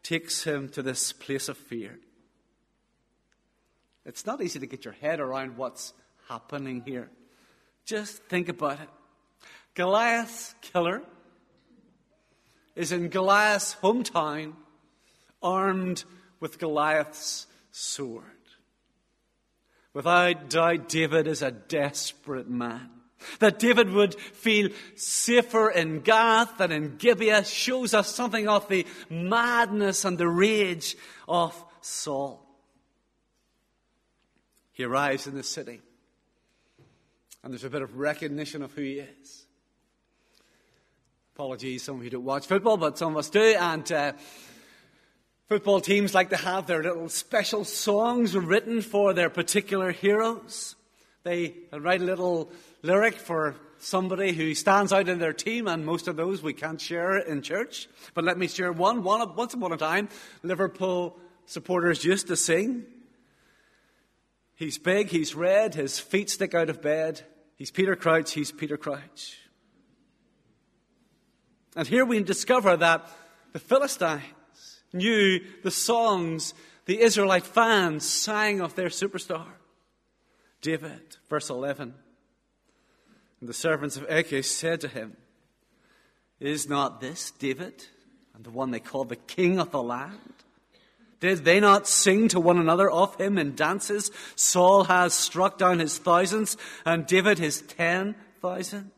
takes 0.04 0.43
him 0.43 0.69
to 0.69 0.84
this 0.84 1.12
place 1.12 1.49
of 1.49 1.58
fear. 1.58 1.97
It's 4.06 4.27
not 4.27 4.43
easy 4.43 4.60
to 4.60 4.67
get 4.67 4.86
your 4.86 4.93
head 4.93 5.19
around 5.19 5.58
what's 5.58 5.93
happening 6.30 6.84
here. 6.86 7.10
Just 7.84 8.17
think 8.25 8.47
about 8.47 8.80
it. 8.80 8.89
Goliath's 9.73 10.54
killer 10.62 11.01
is 12.75 12.91
in 12.91 13.10
Goliath's 13.10 13.75
hometown 13.82 14.54
armed 15.41 16.04
with 16.39 16.60
Goliath's 16.60 17.47
sword. 17.71 18.25
Without 19.93 20.49
doubt, 20.49 20.89
David 20.89 21.27
is 21.27 21.41
a 21.41 21.51
desperate 21.51 22.49
man. 22.49 22.89
That 23.39 23.60
David 23.60 23.91
would 23.91 24.15
feel 24.15 24.69
safer 24.95 25.69
in 25.69 25.99
Gath 25.99 26.58
than 26.58 26.71
in 26.71 26.97
Gibeah 26.97 27.43
shows 27.43 27.93
us 27.93 28.13
something 28.13 28.47
of 28.47 28.67
the 28.67 28.88
madness 29.10 30.06
and 30.06 30.17
the 30.17 30.27
rage 30.27 30.95
of 31.27 31.63
Saul. 31.82 32.47
He 34.71 34.84
arrives 34.84 35.27
in 35.27 35.36
the 35.36 35.43
city, 35.43 35.82
and 37.43 37.54
there's 37.54 37.63
a 37.63 37.69
bit 37.69 37.84
of 37.84 37.97
recognition 37.97 38.63
of 38.63 38.71
who 38.71 38.82
he 38.82 38.99
is. 38.99 39.45
Apologies, 41.36 41.84
some 41.84 41.97
of 41.97 42.04
you 42.04 42.10
don't 42.10 42.23
watch 42.23 42.47
football, 42.47 42.77
but 42.77 42.97
some 42.97 43.12
of 43.12 43.17
us 43.17 43.30
do, 43.30 43.56
and 43.60 43.91
uh, 43.91 44.13
Football 45.51 45.81
teams 45.81 46.13
like 46.13 46.29
to 46.29 46.37
have 46.37 46.65
their 46.65 46.81
little 46.81 47.09
special 47.09 47.65
songs 47.65 48.37
written 48.37 48.81
for 48.81 49.13
their 49.13 49.29
particular 49.29 49.91
heroes. 49.91 50.77
They 51.23 51.55
write 51.73 51.99
a 51.99 52.05
little 52.05 52.53
lyric 52.83 53.15
for 53.15 53.57
somebody 53.77 54.31
who 54.31 54.55
stands 54.55 54.93
out 54.93 55.09
in 55.09 55.19
their 55.19 55.33
team, 55.33 55.67
and 55.67 55.85
most 55.85 56.07
of 56.07 56.15
those 56.15 56.41
we 56.41 56.53
can't 56.53 56.79
share 56.79 57.17
in 57.17 57.41
church. 57.41 57.89
But 58.13 58.23
let 58.23 58.37
me 58.37 58.47
share 58.47 58.71
one. 58.71 59.03
one 59.03 59.35
once 59.35 59.53
upon 59.53 59.73
a 59.73 59.77
time, 59.77 60.07
Liverpool 60.41 61.19
supporters 61.45 62.05
used 62.05 62.27
to 62.27 62.37
sing. 62.37 62.85
He's 64.55 64.77
big, 64.77 65.09
he's 65.09 65.35
red, 65.35 65.75
his 65.75 65.99
feet 65.99 66.29
stick 66.29 66.55
out 66.55 66.69
of 66.69 66.81
bed. 66.81 67.23
He's 67.57 67.71
Peter 67.71 67.97
Crouch, 67.97 68.31
he's 68.31 68.53
Peter 68.53 68.77
Crouch. 68.77 69.37
And 71.75 71.85
here 71.85 72.05
we 72.05 72.23
discover 72.23 72.77
that 72.77 73.05
the 73.51 73.59
Philistines 73.59 74.23
knew 74.93 75.39
the 75.63 75.71
songs 75.71 76.54
the 76.86 77.01
Israelite 77.01 77.45
fans 77.45 78.06
sang 78.06 78.60
of 78.60 78.75
their 78.75 78.89
superstar, 78.89 79.47
David, 80.62 81.17
verse 81.30 81.49
11. 81.49 81.93
And 83.39 83.49
the 83.49 83.54
servants 83.54 83.97
of 83.97 84.10
Achish 84.10 84.49
said 84.49 84.82
to 84.82 84.88
him, 84.88 85.15
Is 86.39 86.67
not 86.67 87.01
this 87.01 87.32
David, 87.32 87.86
and 88.36 88.43
the 88.43 88.49
one 88.49 88.71
they 88.71 88.80
call 88.80 89.06
the 89.06 89.15
king 89.15 89.60
of 89.60 89.71
the 89.71 89.82
land? 89.82 90.34
Did 91.19 91.45
they 91.45 91.60
not 91.60 91.88
sing 91.88 92.27
to 92.30 92.39
one 92.39 92.58
another 92.58 92.89
of 92.89 93.15
him 93.15 93.38
in 93.38 93.56
dances? 93.56 94.12
Saul 94.36 94.86
has 94.86 95.13
struck 95.13 95.58
down 95.58 95.80
his 95.80 95.99
thousands, 95.99 96.58
and 96.84 97.06
David 97.06 97.38
his 97.38 97.62
ten 97.62 98.15
thousands. 98.41 98.91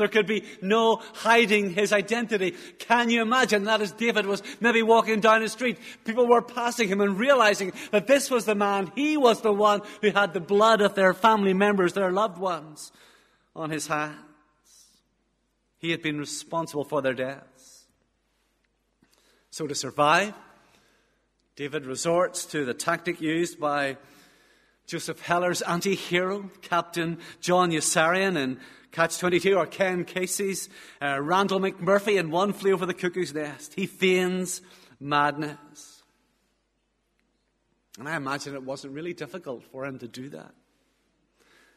There 0.00 0.08
could 0.08 0.26
be 0.26 0.44
no 0.62 0.96
hiding 1.12 1.74
his 1.74 1.92
identity. 1.92 2.54
Can 2.78 3.10
you 3.10 3.20
imagine 3.20 3.64
that 3.64 3.82
as 3.82 3.92
David 3.92 4.24
was 4.24 4.42
maybe 4.58 4.82
walking 4.82 5.20
down 5.20 5.42
the 5.42 5.48
street, 5.50 5.76
people 6.06 6.26
were 6.26 6.40
passing 6.40 6.88
him 6.88 7.02
and 7.02 7.18
realizing 7.18 7.74
that 7.90 8.06
this 8.06 8.30
was 8.30 8.46
the 8.46 8.54
man, 8.54 8.90
he 8.94 9.18
was 9.18 9.42
the 9.42 9.52
one 9.52 9.82
who 10.00 10.10
had 10.10 10.32
the 10.32 10.40
blood 10.40 10.80
of 10.80 10.94
their 10.94 11.12
family 11.12 11.52
members, 11.52 11.92
their 11.92 12.10
loved 12.10 12.38
ones, 12.38 12.92
on 13.54 13.68
his 13.68 13.88
hands. 13.88 14.16
He 15.76 15.90
had 15.90 16.00
been 16.00 16.18
responsible 16.18 16.84
for 16.84 17.02
their 17.02 17.12
deaths. 17.12 17.84
So 19.50 19.66
to 19.66 19.74
survive, 19.74 20.32
David 21.56 21.84
resorts 21.84 22.46
to 22.46 22.64
the 22.64 22.72
tactic 22.72 23.20
used 23.20 23.60
by 23.60 23.98
Joseph 24.86 25.20
Heller's 25.20 25.60
anti 25.60 25.94
hero, 25.94 26.50
Captain 26.62 27.18
John 27.42 27.70
Yossarian, 27.70 28.38
in 28.38 28.58
Catch 28.92 29.18
22 29.18 29.54
or 29.54 29.66
Ken 29.66 30.04
Kesey's, 30.04 30.68
uh, 31.00 31.20
Randle 31.20 31.60
McMurphy 31.60 32.18
in 32.18 32.30
One 32.30 32.52
Flew 32.52 32.72
Over 32.72 32.86
the 32.86 32.94
Cuckoo's 32.94 33.32
Nest. 33.32 33.74
He 33.74 33.86
feigns 33.86 34.62
madness. 34.98 36.02
And 37.98 38.08
I 38.08 38.16
imagine 38.16 38.54
it 38.54 38.62
wasn't 38.62 38.94
really 38.94 39.12
difficult 39.12 39.62
for 39.70 39.84
him 39.84 39.98
to 39.98 40.08
do 40.08 40.28
that. 40.30 40.54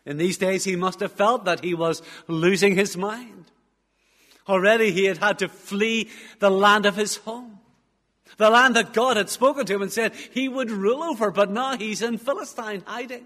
In 0.05 0.17
these 0.17 0.37
days, 0.37 0.63
he 0.63 0.75
must 0.75 0.99
have 0.99 1.11
felt 1.11 1.45
that 1.45 1.63
he 1.63 1.73
was 1.73 2.01
losing 2.27 2.75
his 2.75 2.97
mind. 2.97 3.51
Already 4.47 4.91
he 4.91 5.05
had 5.05 5.17
had 5.19 5.39
to 5.39 5.49
flee 5.49 6.09
the 6.39 6.49
land 6.49 6.85
of 6.85 6.95
his 6.95 7.17
home. 7.17 7.59
The 8.37 8.49
land 8.49 8.75
that 8.75 8.93
God 8.93 9.17
had 9.17 9.29
spoken 9.29 9.65
to 9.65 9.75
him 9.75 9.81
and 9.81 9.91
said 9.91 10.15
he 10.15 10.49
would 10.49 10.71
rule 10.71 11.03
over, 11.03 11.31
but 11.31 11.51
now 11.51 11.77
he's 11.77 12.01
in 12.01 12.17
Philistine 12.17 12.83
hiding. 12.85 13.25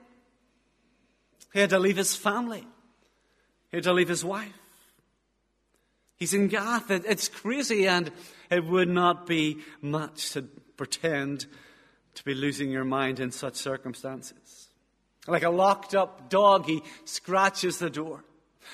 He 1.54 1.60
had 1.60 1.70
to 1.72 1.80
leave 1.80 1.98
his 1.98 2.16
family. 2.16 2.68
He 3.72 3.78
had 3.78 3.84
to 3.84 3.94
leave 3.94 4.08
his 4.08 4.24
wife. 4.24 4.54
He's 6.18 6.34
in 6.34 6.48
Gath. 6.48 6.90
It's 6.90 7.28
crazy, 7.28 7.88
and 7.88 8.12
it 8.50 8.66
would 8.66 8.90
not 8.90 9.28
be 9.28 9.60
much 9.82 10.32
to 10.32 10.44
pretend 10.76 11.46
to 12.16 12.24
be 12.24 12.34
losing 12.34 12.72
your 12.72 12.86
mind 12.86 13.20
in 13.20 13.32
such 13.32 13.56
circumstances. 13.56 14.68
Like 15.28 15.44
a 15.44 15.50
locked 15.50 15.94
up 15.94 16.30
dog, 16.30 16.66
he 16.66 16.82
scratches 17.06 17.78
the 17.78 17.90
door. 17.90 18.24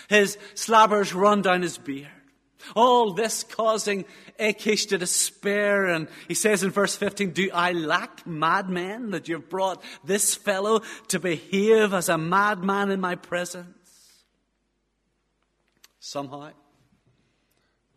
His 0.08 0.38
slabbers 0.56 1.13
run 1.13 1.41
down 1.41 1.62
his 1.62 1.77
beard. 1.77 2.08
All 2.75 3.13
this 3.13 3.43
causing 3.43 4.06
Achish 4.39 4.86
to 4.88 4.97
despair. 4.97 5.86
And 5.86 6.08
he 6.27 6.34
says 6.34 6.63
in 6.63 6.71
verse 6.71 6.95
15, 6.95 7.32
Do 7.32 7.49
I 7.53 7.73
lack 7.73 8.25
madmen 8.25 9.12
that 9.12 9.27
you've 9.27 9.49
brought 9.49 9.84
this 10.03 10.36
fellow 10.36 10.82
to 11.10 11.19
behave 11.19 11.93
as 11.93 12.08
a 12.08 12.17
madman 12.17 12.89
in 12.89 13.01
my 13.01 13.15
presence? 13.15 13.83
Somehow. 16.03 16.51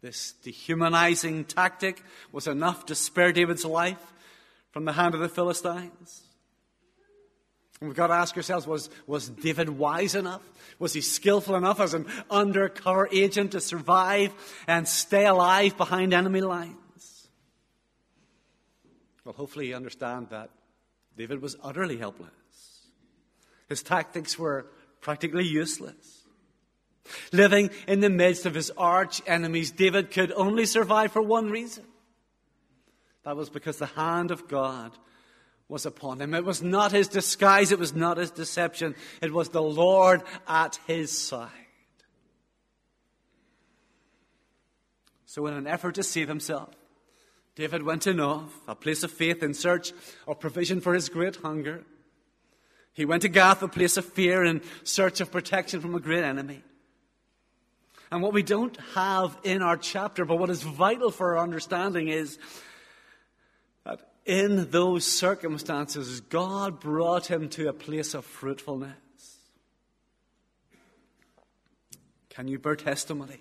This 0.01 0.33
dehumanizing 0.45 1.47
tactic 1.47 2.03
was 2.31 2.47
enough 2.47 2.87
to 2.87 2.95
spare 2.95 3.33
David's 3.33 3.65
life 3.65 4.13
from 4.71 4.85
the 4.85 4.93
hand 4.93 5.15
of 5.15 5.21
the 5.21 5.29
Philistines. 5.29 6.23
And 7.81 7.89
we've 7.89 7.97
got 7.97 8.07
to 8.07 8.15
ask 8.15 8.37
ourselves 8.37 8.67
was, 8.67 8.89
was 9.07 9.29
David 9.29 9.69
wise 9.69 10.15
enough? 10.15 10.43
Was 10.79 10.93
he 10.93 11.01
skillful 11.01 11.57
enough 11.57 11.81
as 11.81 11.95
an 11.95 12.07
undercover 12.31 13.09
agent 13.11 13.53
to 13.53 13.61
survive 13.61 14.33
and 14.67 14.87
stay 14.87 15.27
alive 15.27 15.77
behind 15.77 16.15
enemy 16.15 16.43
lines? 16.43 17.29
Well, 19.25 19.35
hopefully, 19.35 19.69
you 19.69 19.75
understand 19.75 20.29
that 20.31 20.51
David 21.17 21.43
was 21.43 21.57
utterly 21.61 21.97
helpless. 21.97 22.31
His 23.69 23.83
tactics 23.83 24.39
were 24.39 24.67
practically 25.01 25.45
useless. 25.45 26.16
Living 27.33 27.71
in 27.87 28.01
the 28.01 28.11
midst 28.11 28.47
of 28.47 28.55
his 28.55 28.71
arch 28.77 29.23
enemies, 29.27 29.71
David 29.71 30.11
could 30.11 30.33
only 30.33 30.67
survive 30.67 31.13
for 31.13 31.23
one 31.23 31.51
reason. 31.51 31.85
That 33.25 33.37
was 33.37 33.51
because 33.51 33.79
the 33.79 33.87
hand 33.87 34.31
of 34.31 34.49
God 34.49 34.93
was 35.69 35.85
upon 35.85 36.21
him. 36.21 36.35
It 36.35 36.45
was 36.45 36.63
not 36.63 36.93
his 36.93 37.09
disguise, 37.09 37.73
it 37.73 37.79
was 37.79 37.95
not 37.95 38.19
his 38.19 38.31
deception, 38.31 38.95
it 39.21 39.33
was 39.33 39.49
the 39.49 39.63
Lord 39.63 40.23
at 40.47 40.79
his 40.87 41.17
side. 41.17 41.51
So, 45.25 45.47
in 45.47 45.55
an 45.55 45.67
effort 45.67 45.97
to 45.97 46.03
save 46.03 46.29
himself, 46.29 46.75
David 47.57 47.83
went 47.83 48.03
to 48.03 48.15
Nob, 48.15 48.51
a 48.69 48.75
place 48.75 49.03
of 49.03 49.11
faith 49.11 49.43
in 49.43 49.55
search 49.55 49.93
of 50.27 50.39
provision 50.39 50.81
for 50.81 50.95
his 50.95 51.09
great 51.09 51.37
hunger. 51.37 51.85
He 52.93 53.05
went 53.05 53.23
to 53.23 53.29
Gath, 53.29 53.63
a 53.63 53.69
place 53.69 53.97
of 53.97 54.05
fear 54.05 54.45
in 54.45 54.63
search 54.85 55.21
of 55.21 55.33
protection 55.33 55.81
from 55.81 55.95
a 55.95 56.01
great 56.01 56.23
enemy. 56.23 56.63
And 58.11 58.23
what 58.23 58.33
we 58.33 58.43
don't 58.43 58.77
have 58.95 59.37
in 59.43 59.63
our 59.63 59.77
chapter, 59.77 60.25
but 60.25 60.39
what 60.39 60.51
is 60.51 60.63
vital 60.63 61.11
for 61.11 61.37
our 61.37 61.43
understanding 61.43 62.09
is 62.09 62.39
that 63.85 64.01
in 64.25 64.71
those 64.71 65.05
circumstances, 65.05 66.21
God 66.21 66.79
brought 66.79 67.27
him 67.27 67.49
to 67.51 67.69
a 67.69 67.73
place 67.73 68.15
of 68.15 68.25
fruitfulness. 68.25 68.95
Can 72.31 72.49
you 72.49 72.59
bear 72.59 72.77
testimony? 72.77 73.41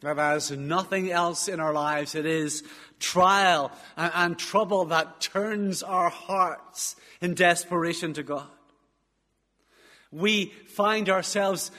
That 0.00 0.18
as 0.18 0.50
nothing 0.50 1.10
else 1.10 1.48
in 1.48 1.58
our 1.58 1.72
lives, 1.72 2.14
it 2.14 2.26
is 2.26 2.62
trial 2.98 3.72
and, 3.96 4.12
and 4.14 4.38
trouble 4.38 4.84
that 4.86 5.20
turns 5.20 5.82
our 5.82 6.10
hearts 6.10 6.96
in 7.20 7.34
desperation 7.34 8.12
to 8.14 8.22
God. 8.22 8.46
We 10.10 10.46
find 10.66 11.08
ourselves 11.08 11.70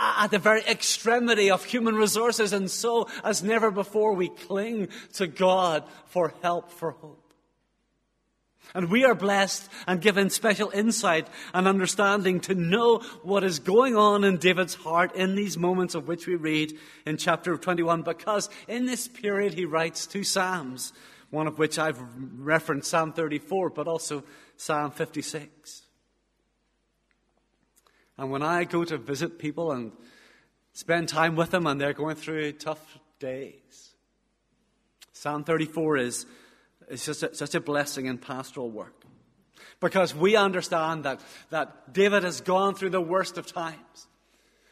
at 0.00 0.30
the 0.30 0.38
very 0.38 0.62
extremity 0.62 1.50
of 1.50 1.64
human 1.64 1.94
resources, 1.94 2.52
and 2.52 2.70
so, 2.70 3.08
as 3.24 3.42
never 3.42 3.70
before, 3.70 4.14
we 4.14 4.28
cling 4.28 4.88
to 5.14 5.26
God 5.26 5.84
for 6.06 6.34
help, 6.42 6.70
for 6.70 6.92
hope. 6.92 7.22
And 8.74 8.90
we 8.90 9.04
are 9.04 9.14
blessed 9.14 9.68
and 9.86 10.00
given 10.00 10.30
special 10.30 10.70
insight 10.70 11.28
and 11.52 11.68
understanding 11.68 12.40
to 12.40 12.54
know 12.54 12.98
what 13.22 13.44
is 13.44 13.58
going 13.58 13.96
on 13.96 14.24
in 14.24 14.38
David's 14.38 14.74
heart 14.74 15.14
in 15.14 15.34
these 15.34 15.58
moments 15.58 15.94
of 15.94 16.08
which 16.08 16.26
we 16.26 16.36
read 16.36 16.72
in 17.04 17.18
chapter 17.18 17.56
21, 17.58 18.02
because 18.02 18.48
in 18.68 18.86
this 18.86 19.08
period 19.08 19.54
he 19.54 19.66
writes 19.66 20.06
two 20.06 20.24
Psalms, 20.24 20.94
one 21.30 21.46
of 21.46 21.58
which 21.58 21.78
I've 21.78 22.00
referenced, 22.38 22.90
Psalm 22.90 23.12
34, 23.12 23.70
but 23.70 23.88
also 23.88 24.24
Psalm 24.56 24.90
56. 24.90 25.82
And 28.18 28.30
when 28.30 28.42
I 28.42 28.64
go 28.64 28.84
to 28.84 28.98
visit 28.98 29.38
people 29.38 29.72
and 29.72 29.92
spend 30.72 31.08
time 31.08 31.36
with 31.36 31.50
them 31.50 31.66
and 31.66 31.80
they're 31.80 31.92
going 31.92 32.16
through 32.16 32.52
tough 32.52 32.98
days, 33.18 33.94
Psalm 35.12 35.44
34 35.44 35.96
is, 35.98 36.26
is 36.88 37.06
just 37.06 37.22
a, 37.22 37.34
such 37.34 37.54
a 37.54 37.60
blessing 37.60 38.06
in 38.06 38.18
pastoral 38.18 38.70
work. 38.70 39.04
Because 39.80 40.14
we 40.14 40.36
understand 40.36 41.04
that, 41.04 41.20
that 41.50 41.92
David 41.92 42.22
has 42.22 42.40
gone 42.40 42.74
through 42.74 42.90
the 42.90 43.00
worst 43.00 43.38
of 43.38 43.46
times. 43.46 44.06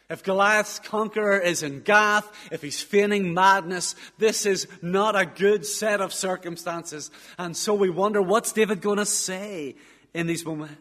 If 0.08 0.24
Goliath's 0.24 0.80
conqueror 0.80 1.38
is 1.38 1.62
in 1.62 1.82
Gath, 1.82 2.28
if 2.50 2.62
he's 2.62 2.82
feigning 2.82 3.32
madness, 3.32 3.94
this 4.18 4.44
is 4.44 4.66
not 4.82 5.14
a 5.14 5.24
good 5.24 5.64
set 5.64 6.00
of 6.00 6.12
circumstances. 6.12 7.12
And 7.38 7.56
so 7.56 7.74
we 7.74 7.90
wonder, 7.90 8.20
what's 8.20 8.52
David 8.52 8.80
going 8.80 8.98
to 8.98 9.06
say 9.06 9.76
in 10.12 10.26
these 10.26 10.44
moments? 10.44 10.74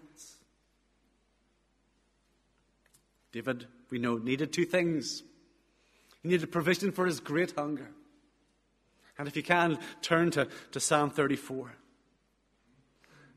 David, 3.31 3.67
we 3.89 3.99
know, 3.99 4.17
needed 4.17 4.51
two 4.51 4.65
things. 4.65 5.23
He 6.21 6.29
needed 6.29 6.51
provision 6.51 6.91
for 6.91 7.05
his 7.05 7.19
great 7.19 7.53
hunger. 7.57 7.89
And 9.17 9.27
if 9.27 9.35
you 9.35 9.43
can, 9.43 9.77
turn 10.01 10.31
to, 10.31 10.47
to 10.71 10.79
Psalm 10.79 11.09
34. 11.09 11.73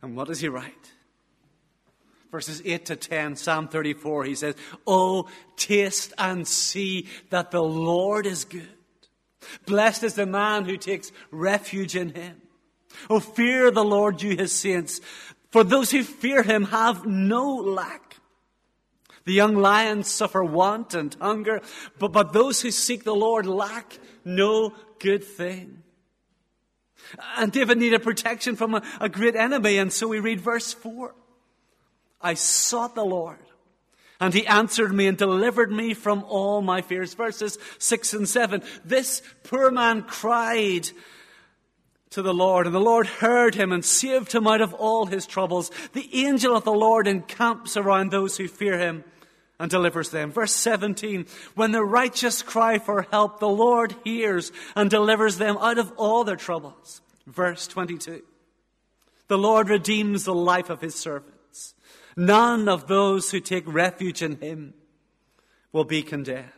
And 0.01 0.17
what 0.17 0.29
does 0.29 0.41
he 0.41 0.49
write? 0.49 0.93
Verses 2.31 2.63
8 2.65 2.87
to 2.87 2.97
10, 2.97 3.37
Psalm 3.37 3.69
34, 3.69 4.25
he 4.25 4.35
says, 4.35 4.55
Oh, 4.87 5.29
taste 5.57 6.15
and 6.17 6.49
see 6.49 7.09
that 7.31 7.51
the 7.51 7.63
Lord 7.63 8.27
is 8.27 8.45
good. 8.45 8.69
Blessed 9.67 10.05
is 10.05 10.15
the 10.15 10.27
man 10.27 10.65
who 10.65 10.77
takes 10.77 11.13
refuge 11.31 11.95
in 11.95 12.15
him. 12.15 12.41
Oh, 13.11 13.21
fear 13.21 13.71
the 13.71 13.85
Lord, 13.85 14.23
you 14.23 14.37
his 14.37 14.53
saints, 14.53 15.01
for 15.51 15.65
those 15.65 15.91
who 15.91 16.03
fear 16.03 16.43
him 16.43 16.65
have 16.65 17.05
no 17.05 17.57
lack. 17.57 18.02
The 19.25 19.33
young 19.33 19.55
lions 19.55 20.11
suffer 20.11 20.43
want 20.43 20.95
and 20.95 21.15
hunger, 21.21 21.63
but, 21.99 22.13
but 22.13 22.33
those 22.33 22.61
who 22.63 22.71
seek 22.71 23.05
the 23.05 23.15
Lord 23.15 23.47
lack 23.47 23.99
no 24.25 24.75
good 24.99 25.25
thing. 25.25 25.83
And 27.37 27.53
David 27.53 27.79
needed 27.79 28.03
protection 28.03 28.57
from 28.57 28.75
a, 28.75 28.83
a 29.01 29.09
great 29.09 29.37
enemy, 29.37 29.79
and 29.79 29.93
so 29.93 30.09
we 30.09 30.21
read 30.21 30.41
verse 30.41 30.73
4. 30.73 31.15
I 32.21 32.35
sought 32.35 32.95
the 32.95 33.05
Lord, 33.05 33.39
and 34.21 34.33
he 34.33 34.47
answered 34.47 34.93
me 34.93 35.07
and 35.07 35.19
delivered 35.19 35.73
me 35.73 35.95
from 35.95 36.25
all 36.25 36.63
my 36.63 36.81
fears. 36.81 37.15
Verses 37.15 37.59
6 37.79 38.15
and 38.15 38.29
7. 38.29 38.63
This 38.85 39.23
poor 39.45 39.71
man 39.71 40.03
cried 40.03 40.89
to 42.13 42.23
the 42.23 42.35
Lord, 42.35 42.67
and 42.67 42.75
the 42.75 42.81
Lord 42.81 43.07
heard 43.07 43.55
him 43.55 43.73
and 43.73 43.85
saved 43.85 44.33
him 44.33 44.47
out 44.47 44.61
of 44.61 44.75
all 44.75 45.07
his 45.07 45.27
troubles. 45.27 45.71
The 45.93 46.25
angel 46.27 46.55
of 46.55 46.65
the 46.65 46.73
Lord 46.73 47.07
encamps 47.07 47.77
around 47.77 48.11
those 48.11 48.37
who 48.37 48.49
fear 48.49 48.79
him 48.79 49.05
and 49.59 49.71
delivers 49.71 50.11
them. 50.11 50.31
Verse 50.31 50.53
17, 50.53 51.27
when 51.55 51.73
the 51.73 51.85
righteous 51.85 52.43
cry 52.43 52.79
for 52.79 53.07
help, 53.11 53.41
the 53.41 53.49
Lord 53.49 53.95
hears 54.05 54.53
and 54.77 54.91
delivers 54.91 55.39
them 55.39 55.57
out 55.59 55.79
of 55.79 55.93
all 55.97 56.25
their 56.25 56.37
troubles. 56.37 57.01
Verse 57.27 57.67
22, 57.67 58.23
the 59.29 59.39
Lord 59.39 59.69
redeems 59.69 60.25
the 60.25 60.35
life 60.35 60.69
of 60.69 60.81
his 60.81 60.95
servants. 60.95 61.75
None 62.17 62.69
of 62.69 62.89
those 62.89 63.31
who 63.31 63.41
take 63.41 63.65
refuge 63.67 64.21
in 64.21 64.37
him 64.37 64.75
will 65.73 65.85
be 65.85 66.03
condemned. 66.03 66.51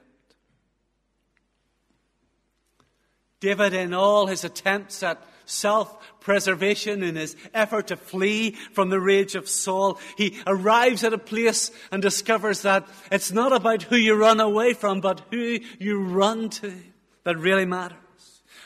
David, 3.39 3.75
in 3.75 3.93
all 3.93 4.27
his 4.27 4.43
attempts 4.43 5.03
at 5.03 5.23
self 5.47 6.21
preservation 6.21 7.03
in 7.03 7.17
his 7.17 7.37
effort 7.53 7.89
to 7.89 7.97
flee 7.97 8.53
from 8.73 8.91
the 8.91 9.01
rage 9.01 9.35
of 9.35 9.49
Saul. 9.49 9.99
He 10.17 10.39
arrives 10.47 11.05
at 11.05 11.13
a 11.13 11.19
place 11.19 11.71
and 11.91 12.01
discovers 12.01 12.63
that 12.63 12.89
it's 13.13 13.33
not 13.33 13.53
about 13.53 13.83
who 13.83 13.97
you 13.97 14.15
run 14.15 14.41
away 14.41 14.73
from, 14.73 15.01
but 15.01 15.21
who 15.31 15.59
you 15.79 16.03
run 16.03 16.49
to 16.51 16.73
that 17.25 17.39
really 17.39 17.67
matters. 17.67 17.99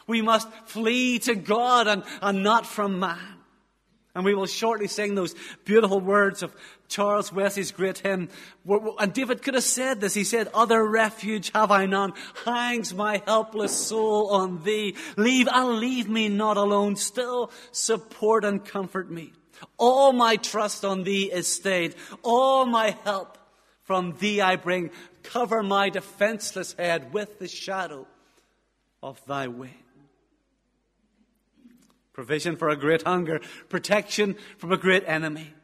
We 0.06 0.22
must 0.22 0.48
flee 0.66 1.18
to 1.20 1.34
God 1.34 1.86
and, 1.86 2.02
and 2.22 2.42
not 2.42 2.66
from 2.66 2.98
man. 2.98 3.37
And 4.14 4.24
we 4.24 4.34
will 4.34 4.46
shortly 4.46 4.88
sing 4.88 5.14
those 5.14 5.34
beautiful 5.64 6.00
words 6.00 6.42
of 6.42 6.54
Charles 6.88 7.32
Wesley's 7.32 7.70
great 7.70 7.98
hymn. 7.98 8.28
And 8.66 9.12
David 9.12 9.42
could 9.42 9.54
have 9.54 9.62
said 9.64 10.00
this. 10.00 10.14
He 10.14 10.24
said, 10.24 10.48
Other 10.54 10.84
refuge 10.84 11.52
have 11.54 11.70
I 11.70 11.86
none. 11.86 12.14
Hangs 12.44 12.94
my 12.94 13.22
helpless 13.26 13.76
soul 13.76 14.30
on 14.30 14.64
thee. 14.64 14.96
Leave, 15.16 15.48
I'll 15.50 15.74
leave 15.74 16.08
me 16.08 16.28
not 16.28 16.56
alone. 16.56 16.96
Still 16.96 17.52
support 17.70 18.44
and 18.44 18.64
comfort 18.64 19.10
me. 19.10 19.32
All 19.76 20.12
my 20.12 20.36
trust 20.36 20.84
on 20.84 21.04
thee 21.04 21.30
is 21.32 21.52
stayed. 21.52 21.94
All 22.22 22.64
my 22.64 22.96
help 23.04 23.38
from 23.82 24.16
thee 24.18 24.40
I 24.40 24.56
bring. 24.56 24.90
Cover 25.22 25.62
my 25.62 25.90
defenseless 25.90 26.72
head 26.78 27.12
with 27.12 27.38
the 27.38 27.48
shadow 27.48 28.06
of 29.02 29.24
thy 29.26 29.48
wing 29.48 29.74
provision 32.18 32.56
for 32.56 32.68
a 32.68 32.74
great 32.74 33.04
hunger, 33.04 33.40
protection 33.68 34.34
from 34.56 34.72
a 34.72 34.76
great 34.76 35.04
enemy. 35.06 35.54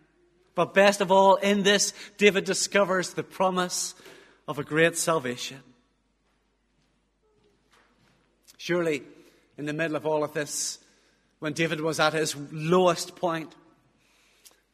But 0.54 0.72
best 0.72 1.00
of 1.00 1.10
all, 1.10 1.34
in 1.34 1.64
this, 1.64 1.92
David 2.16 2.44
discovers 2.44 3.14
the 3.14 3.24
promise 3.24 3.96
of 4.46 4.60
a 4.60 4.62
great 4.62 4.96
salvation. 4.96 5.58
Surely, 8.56 9.02
in 9.58 9.66
the 9.66 9.72
middle 9.72 9.96
of 9.96 10.06
all 10.06 10.22
of 10.22 10.32
this, 10.32 10.78
when 11.40 11.54
David 11.54 11.80
was 11.80 11.98
at 11.98 12.12
his 12.12 12.36
lowest 12.52 13.16
point, 13.16 13.52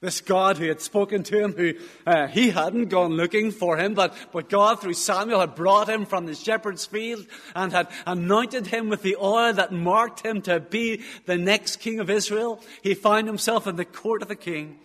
this 0.00 0.22
God 0.22 0.56
who 0.56 0.66
had 0.66 0.80
spoken 0.80 1.22
to 1.24 1.38
him, 1.38 1.52
who 1.52 1.74
uh, 2.06 2.26
he 2.26 2.50
hadn't 2.50 2.88
gone 2.88 3.12
looking 3.12 3.50
for 3.50 3.76
him, 3.76 3.92
but, 3.92 4.14
but 4.32 4.48
God 4.48 4.80
through 4.80 4.94
Samuel 4.94 5.40
had 5.40 5.54
brought 5.54 5.90
him 5.90 6.06
from 6.06 6.24
the 6.24 6.34
shepherd's 6.34 6.86
field 6.86 7.26
and 7.54 7.70
had 7.70 7.88
anointed 8.06 8.66
him 8.68 8.88
with 8.88 9.02
the 9.02 9.16
oil 9.16 9.52
that 9.52 9.72
marked 9.72 10.24
him 10.24 10.40
to 10.42 10.58
be 10.58 11.02
the 11.26 11.36
next 11.36 11.76
king 11.76 12.00
of 12.00 12.08
Israel. 12.08 12.62
He 12.82 12.94
found 12.94 13.26
himself 13.26 13.66
in 13.66 13.76
the 13.76 13.84
court 13.84 14.22
of 14.22 14.28
the 14.28 14.36
king. 14.36 14.78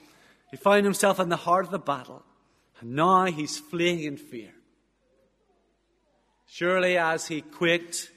He 0.51 0.57
found 0.57 0.83
himself 0.83 1.19
in 1.19 1.29
the 1.29 1.37
heart 1.37 1.65
of 1.65 1.71
the 1.71 1.79
battle. 1.79 2.23
And 2.81 2.93
now 2.93 3.25
he's 3.25 3.57
fleeing 3.57 4.03
in 4.03 4.17
fear. 4.17 4.51
Surely 6.45 6.97
as 6.97 7.27
he 7.27 7.41
quaked 7.41 8.11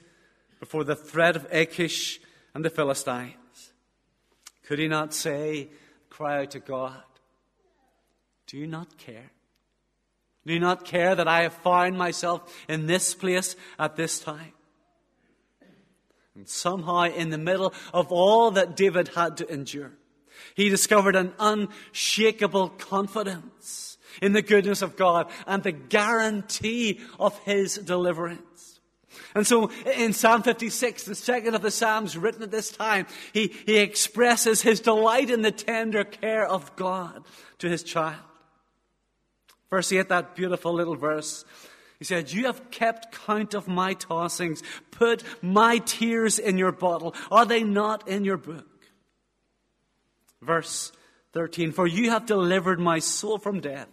before 0.59 0.83
the 0.83 0.95
threat 0.95 1.37
of 1.37 1.47
Achish 1.49 2.19
and 2.53 2.63
the 2.63 2.69
Philistines, 2.69 3.35
could 4.63 4.79
he 4.79 4.89
not 4.89 5.13
say, 5.13 5.69
cry 6.19 6.41
out 6.41 6.51
to 6.51 6.59
God, 6.59 7.01
Do 8.45 8.57
you 8.57 8.67
not 8.67 8.97
care? 8.97 9.31
Do 10.45 10.53
you 10.53 10.59
not 10.59 10.83
care 10.83 11.15
that 11.15 11.29
I 11.29 11.43
have 11.43 11.53
found 11.53 11.97
myself 11.97 12.53
in 12.67 12.87
this 12.87 13.13
place 13.13 13.55
at 13.77 13.95
this 13.95 14.19
time? 14.19 14.51
And 16.35 16.45
somehow, 16.45 17.03
in 17.03 17.29
the 17.29 17.37
middle 17.37 17.73
of 17.93 18.11
all 18.11 18.51
that 18.51 18.75
David 18.75 19.11
had 19.15 19.37
to 19.37 19.49
endure, 19.49 19.93
he 20.55 20.67
discovered 20.67 21.15
an 21.15 21.31
unshakable 21.39 22.67
confidence 22.67 23.97
in 24.21 24.33
the 24.33 24.41
goodness 24.41 24.81
of 24.81 24.97
God 24.97 25.31
and 25.47 25.63
the 25.63 25.71
guarantee 25.71 26.99
of 27.17 27.39
his 27.45 27.75
deliverance. 27.75 28.68
And 29.35 29.45
so 29.45 29.69
in 29.85 30.13
Psalm 30.13 30.41
56, 30.43 31.03
the 31.03 31.15
second 31.15 31.55
of 31.55 31.61
the 31.61 31.71
Psalms 31.71 32.17
written 32.17 32.41
at 32.41 32.51
this 32.51 32.71
time, 32.71 33.05
he, 33.31 33.53
he 33.65 33.77
expresses 33.77 34.61
his 34.61 34.79
delight 34.79 35.29
in 35.29 35.41
the 35.41 35.51
tender 35.51 36.03
care 36.03 36.45
of 36.45 36.75
God 36.75 37.23
to 37.59 37.69
his 37.69 37.83
child. 37.83 38.17
Verse 39.69 39.91
8, 39.91 40.09
that 40.09 40.35
beautiful 40.35 40.73
little 40.73 40.95
verse. 40.95 41.45
He 41.99 42.05
said, 42.05 42.31
You 42.31 42.45
have 42.45 42.71
kept 42.71 43.11
count 43.25 43.53
of 43.53 43.67
my 43.67 43.93
tossings. 43.93 44.63
Put 44.89 45.23
my 45.43 45.77
tears 45.79 46.39
in 46.39 46.57
your 46.57 46.71
bottle. 46.71 47.13
Are 47.29 47.45
they 47.45 47.63
not 47.63 48.07
in 48.07 48.23
your 48.23 48.37
book? 48.37 48.65
Verse 50.41 50.91
13, 51.33 51.71
For 51.71 51.85
you 51.85 52.09
have 52.09 52.25
delivered 52.25 52.79
my 52.79 52.99
soul 52.99 53.37
from 53.37 53.59
death. 53.59 53.89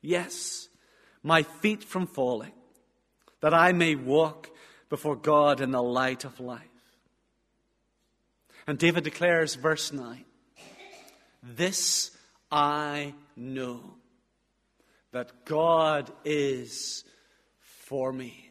Yes, 0.00 0.68
my 1.22 1.44
feet 1.44 1.84
from 1.84 2.08
falling, 2.08 2.52
that 3.40 3.54
I 3.54 3.72
may 3.72 3.94
walk 3.94 4.50
before 4.92 5.16
God 5.16 5.62
in 5.62 5.70
the 5.70 5.82
light 5.82 6.26
of 6.26 6.38
life. 6.38 6.60
And 8.66 8.78
David 8.78 9.04
declares, 9.04 9.54
verse 9.54 9.90
9, 9.90 10.22
This 11.42 12.10
I 12.50 13.14
know, 13.34 13.94
that 15.12 15.46
God 15.46 16.12
is 16.26 17.04
for 17.62 18.12
me. 18.12 18.50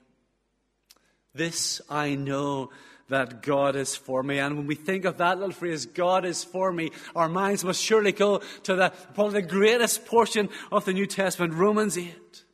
This 1.35 1.79
I 1.87 2.15
know 2.15 2.71
that 3.09 3.43
God 3.43 3.75
is 3.75 3.95
for 3.95 4.23
me. 4.23 4.39
And 4.39 4.57
when 4.57 4.65
we 4.65 4.73
think 4.73 5.05
of 5.05 5.19
that 5.19 5.37
little 5.37 5.53
phrase, 5.53 5.85
God 5.85 6.25
is 6.25 6.43
for 6.43 6.73
me, 6.73 6.89
our 7.15 7.29
minds 7.29 7.63
must 7.63 7.83
surely 7.83 8.13
go 8.13 8.39
to 8.63 8.75
the, 8.75 8.91
probably 9.13 9.41
the 9.43 9.47
greatest 9.47 10.07
portion 10.07 10.49
of 10.71 10.85
the 10.85 10.93
New 10.93 11.05
Testament, 11.05 11.53
Romans 11.53 11.99
8 11.99 12.45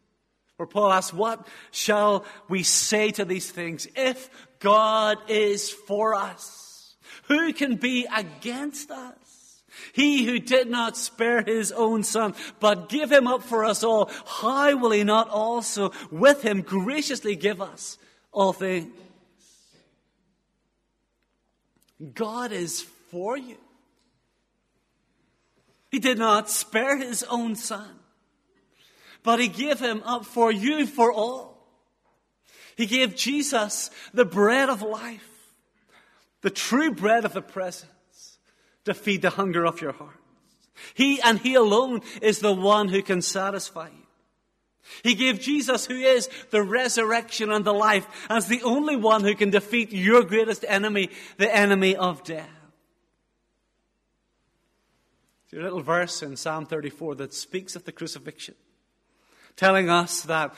where 0.58 0.68
Paul 0.68 0.92
asks, 0.92 1.14
What 1.14 1.48
shall 1.72 2.26
we 2.50 2.64
say 2.64 3.12
to 3.12 3.26
these 3.26 3.50
things? 3.50 3.88
If 3.96 4.30
God 4.60 5.18
is 5.28 5.70
for 5.70 6.16
us, 6.16 6.96
who 7.28 7.54
can 7.54 7.76
be 7.76 8.08
against 8.14 8.92
us? 8.92 9.62
He 9.94 10.26
who 10.26 10.40
did 10.40 10.70
not 10.70 10.98
spare 10.98 11.44
his 11.44 11.72
own 11.72 12.04
son, 12.04 12.34
but 12.60 12.90
give 12.90 13.12
him 13.12 13.28
up 13.28 13.44
for 13.44 13.64
us 13.64 13.84
all, 13.84 14.10
how 14.26 14.76
will 14.76 14.90
he 14.90 15.04
not 15.04 15.30
also 15.30 15.92
with 16.12 16.42
him 16.42 16.62
graciously 16.64 17.36
give 17.36 17.62
us 17.62 18.00
all 18.32 18.54
things? 18.54 18.92
God 22.14 22.52
is 22.52 22.82
for 23.12 23.38
you. 23.38 23.58
He 25.92 26.00
did 26.00 26.18
not 26.18 26.50
spare 26.50 26.98
his 26.98 27.24
own 27.24 27.56
son 27.56 28.00
but 29.24 29.40
he 29.40 29.48
gave 29.48 29.80
him 29.80 30.02
up 30.06 30.26
for 30.26 30.52
you, 30.52 30.86
for 30.86 31.12
all. 31.12 31.58
He 32.76 32.86
gave 32.86 33.16
Jesus 33.16 33.90
the 34.14 34.26
bread 34.26 34.70
of 34.70 34.82
life, 34.82 35.54
the 36.42 36.50
true 36.50 36.92
bread 36.92 37.26
of 37.26 37.34
the 37.34 37.42
presence, 37.42 38.38
to 38.86 38.94
feed 38.94 39.22
the 39.22 39.32
hunger 39.32 39.66
of 39.66 39.82
your 39.82 39.94
heart. 39.94 40.20
He 40.94 41.20
and 41.22 41.40
He 41.40 41.56
alone 41.56 42.02
is 42.22 42.40
the 42.40 42.54
one 42.54 42.90
who 42.90 43.02
can 43.02 43.22
satisfy 43.22 43.88
you. 43.88 44.04
He 45.04 45.16
gave 45.16 45.40
Jesus, 45.40 45.86
who 45.86 45.96
is 45.96 46.30
the 46.50 46.64
resurrection 46.64 47.52
and 47.52 47.66
the 47.66 47.74
life, 47.74 48.08
as 48.30 48.48
the 48.48 48.64
only 48.64 48.96
one 48.96 49.24
who 49.24 49.36
can 49.36 49.50
defeat 49.50 49.92
your 49.92 50.24
greatest 50.24 50.64
enemy, 50.68 51.10
the 51.38 51.54
enemy 51.54 51.96
of 51.96 52.24
death. 52.24 52.50
There's 55.50 55.62
a 55.62 55.64
little 55.64 55.82
verse 55.82 56.22
in 56.24 56.38
Psalm 56.38 56.66
34 56.66 57.16
that 57.16 57.34
speaks 57.34 57.76
of 57.76 57.84
the 57.84 57.92
crucifixion, 57.92 58.56
telling 59.58 59.90
us 59.90 60.22
that 60.22 60.56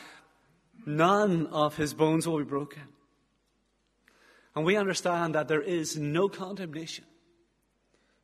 none 0.86 1.48
of 1.48 1.78
his 1.78 1.96
bones 1.96 2.28
will 2.28 2.38
be 2.38 2.44
broken. 2.44 2.84
And 4.56 4.66
we 4.66 4.78
understand 4.78 5.34
that 5.34 5.48
there 5.48 5.62
is 5.62 5.98
no 5.98 6.30
condemnation 6.30 7.06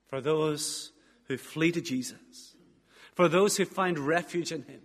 for 0.08 0.22
those 0.22 0.92
who 1.28 1.38
flee 1.38 1.72
to 1.72 1.82
Jesus, 1.82 2.56
for 3.16 3.28
those 3.28 3.58
who 3.58 3.66
find 3.66 3.98
refuge 3.98 4.52
in 4.52 4.62
him 4.64 4.82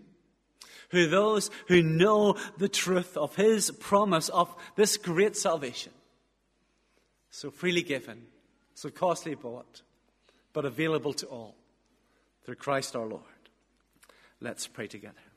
who 0.91 1.07
those 1.07 1.51
who 1.69 1.83
know 1.83 2.37
the 2.59 2.69
truth 2.69 3.17
of 3.17 3.37
his 3.37 3.71
promise 3.71 4.29
of 4.29 4.55
this 4.77 4.97
great 4.97 5.37
salvation. 5.37 5.93
So 7.31 7.51
freely 7.51 7.83
given, 7.83 8.27
so 8.75 8.91
costly 8.91 9.35
bought, 9.35 9.83
but 10.53 10.65
available 10.65 11.13
to 11.15 11.27
all 11.27 11.57
through 12.45 12.57
Christ 12.57 12.97
our 12.97 13.07
Lord. 13.07 13.23
Let's 14.41 14.67
pray 14.67 14.89
together. 14.89 15.30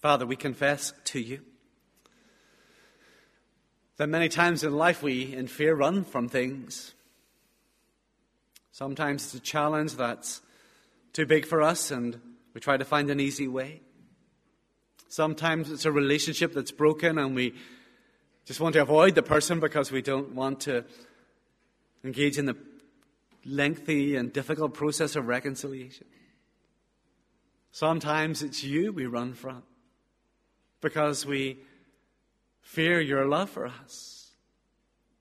Father, 0.00 0.26
we 0.26 0.36
confess 0.36 0.92
to 1.04 1.20
you 1.20 1.40
that 3.96 4.08
many 4.08 4.28
times 4.28 4.64
in 4.64 4.72
life 4.72 5.02
we, 5.02 5.34
in 5.34 5.46
fear, 5.46 5.74
run 5.74 6.04
from 6.04 6.28
things 6.28 6.94
Sometimes 8.80 9.24
it's 9.24 9.34
a 9.34 9.40
challenge 9.40 9.96
that's 9.96 10.40
too 11.12 11.26
big 11.26 11.44
for 11.44 11.60
us 11.60 11.90
and 11.90 12.18
we 12.54 12.62
try 12.62 12.78
to 12.78 12.84
find 12.86 13.10
an 13.10 13.20
easy 13.20 13.46
way. 13.46 13.82
Sometimes 15.06 15.70
it's 15.70 15.84
a 15.84 15.92
relationship 15.92 16.54
that's 16.54 16.72
broken 16.72 17.18
and 17.18 17.34
we 17.34 17.52
just 18.46 18.58
want 18.58 18.72
to 18.72 18.80
avoid 18.80 19.14
the 19.14 19.22
person 19.22 19.60
because 19.60 19.92
we 19.92 20.00
don't 20.00 20.34
want 20.34 20.60
to 20.60 20.86
engage 22.04 22.38
in 22.38 22.46
the 22.46 22.56
lengthy 23.44 24.16
and 24.16 24.32
difficult 24.32 24.72
process 24.72 25.14
of 25.14 25.26
reconciliation. 25.26 26.06
Sometimes 27.72 28.42
it's 28.42 28.64
you 28.64 28.94
we 28.94 29.04
run 29.04 29.34
from 29.34 29.62
because 30.80 31.26
we 31.26 31.58
fear 32.60 33.00
your 33.00 33.26
love 33.26 33.50
for 33.50 33.66
us 33.66 34.30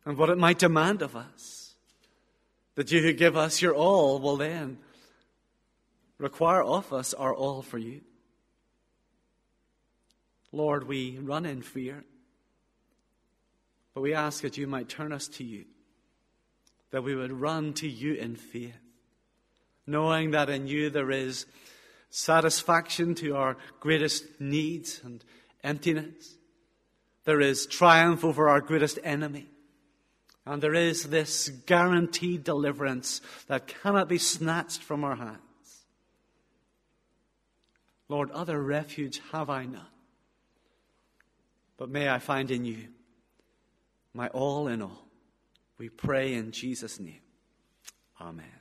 and 0.05 0.17
what 0.17 0.29
it 0.29 0.37
might 0.37 0.59
demand 0.59 1.01
of 1.01 1.15
us 1.15 1.75
that 2.75 2.91
you 2.91 3.01
who 3.01 3.11
give 3.11 3.35
us 3.35 3.61
your 3.61 3.73
all 3.73 4.19
will 4.19 4.37
then 4.37 4.77
require 6.17 6.63
of 6.63 6.93
us 6.93 7.13
our 7.13 7.33
all 7.33 7.61
for 7.61 7.77
you. 7.77 8.01
Lord, 10.51 10.87
we 10.87 11.17
run 11.19 11.45
in 11.45 11.61
fear, 11.61 12.03
but 13.93 14.01
we 14.01 14.13
ask 14.13 14.41
that 14.43 14.57
you 14.57 14.65
might 14.65 14.89
turn 14.89 15.11
us 15.11 15.27
to 15.27 15.43
you, 15.43 15.65
that 16.91 17.03
we 17.03 17.15
would 17.15 17.31
run 17.31 17.73
to 17.73 17.87
you 17.87 18.13
in 18.13 18.35
faith, 18.35 18.73
knowing 19.85 20.31
that 20.31 20.49
in 20.49 20.67
you 20.67 20.89
there 20.89 21.11
is 21.11 21.45
satisfaction 22.09 23.13
to 23.15 23.35
our 23.35 23.57
greatest 23.79 24.39
needs 24.39 25.01
and 25.03 25.23
emptiness. 25.63 26.35
There 27.25 27.41
is 27.41 27.65
triumph 27.65 28.23
over 28.23 28.49
our 28.49 28.61
greatest 28.61 28.99
enemy. 29.03 29.47
And 30.45 30.63
there 30.63 30.73
is 30.73 31.03
this 31.03 31.49
guaranteed 31.49 32.43
deliverance 32.43 33.21
that 33.47 33.67
cannot 33.67 34.09
be 34.09 34.17
snatched 34.17 34.81
from 34.81 35.03
our 35.03 35.15
hands. 35.15 35.39
Lord, 38.07 38.31
other 38.31 38.59
refuge 38.61 39.21
have 39.31 39.49
I 39.49 39.65
none. 39.65 39.85
But 41.77 41.89
may 41.89 42.09
I 42.09 42.19
find 42.19 42.49
in 42.49 42.65
you 42.65 42.87
my 44.13 44.27
all 44.29 44.67
in 44.67 44.81
all. 44.81 45.07
We 45.77 45.89
pray 45.89 46.33
in 46.33 46.51
Jesus' 46.51 46.99
name. 46.99 47.21
Amen. 48.19 48.58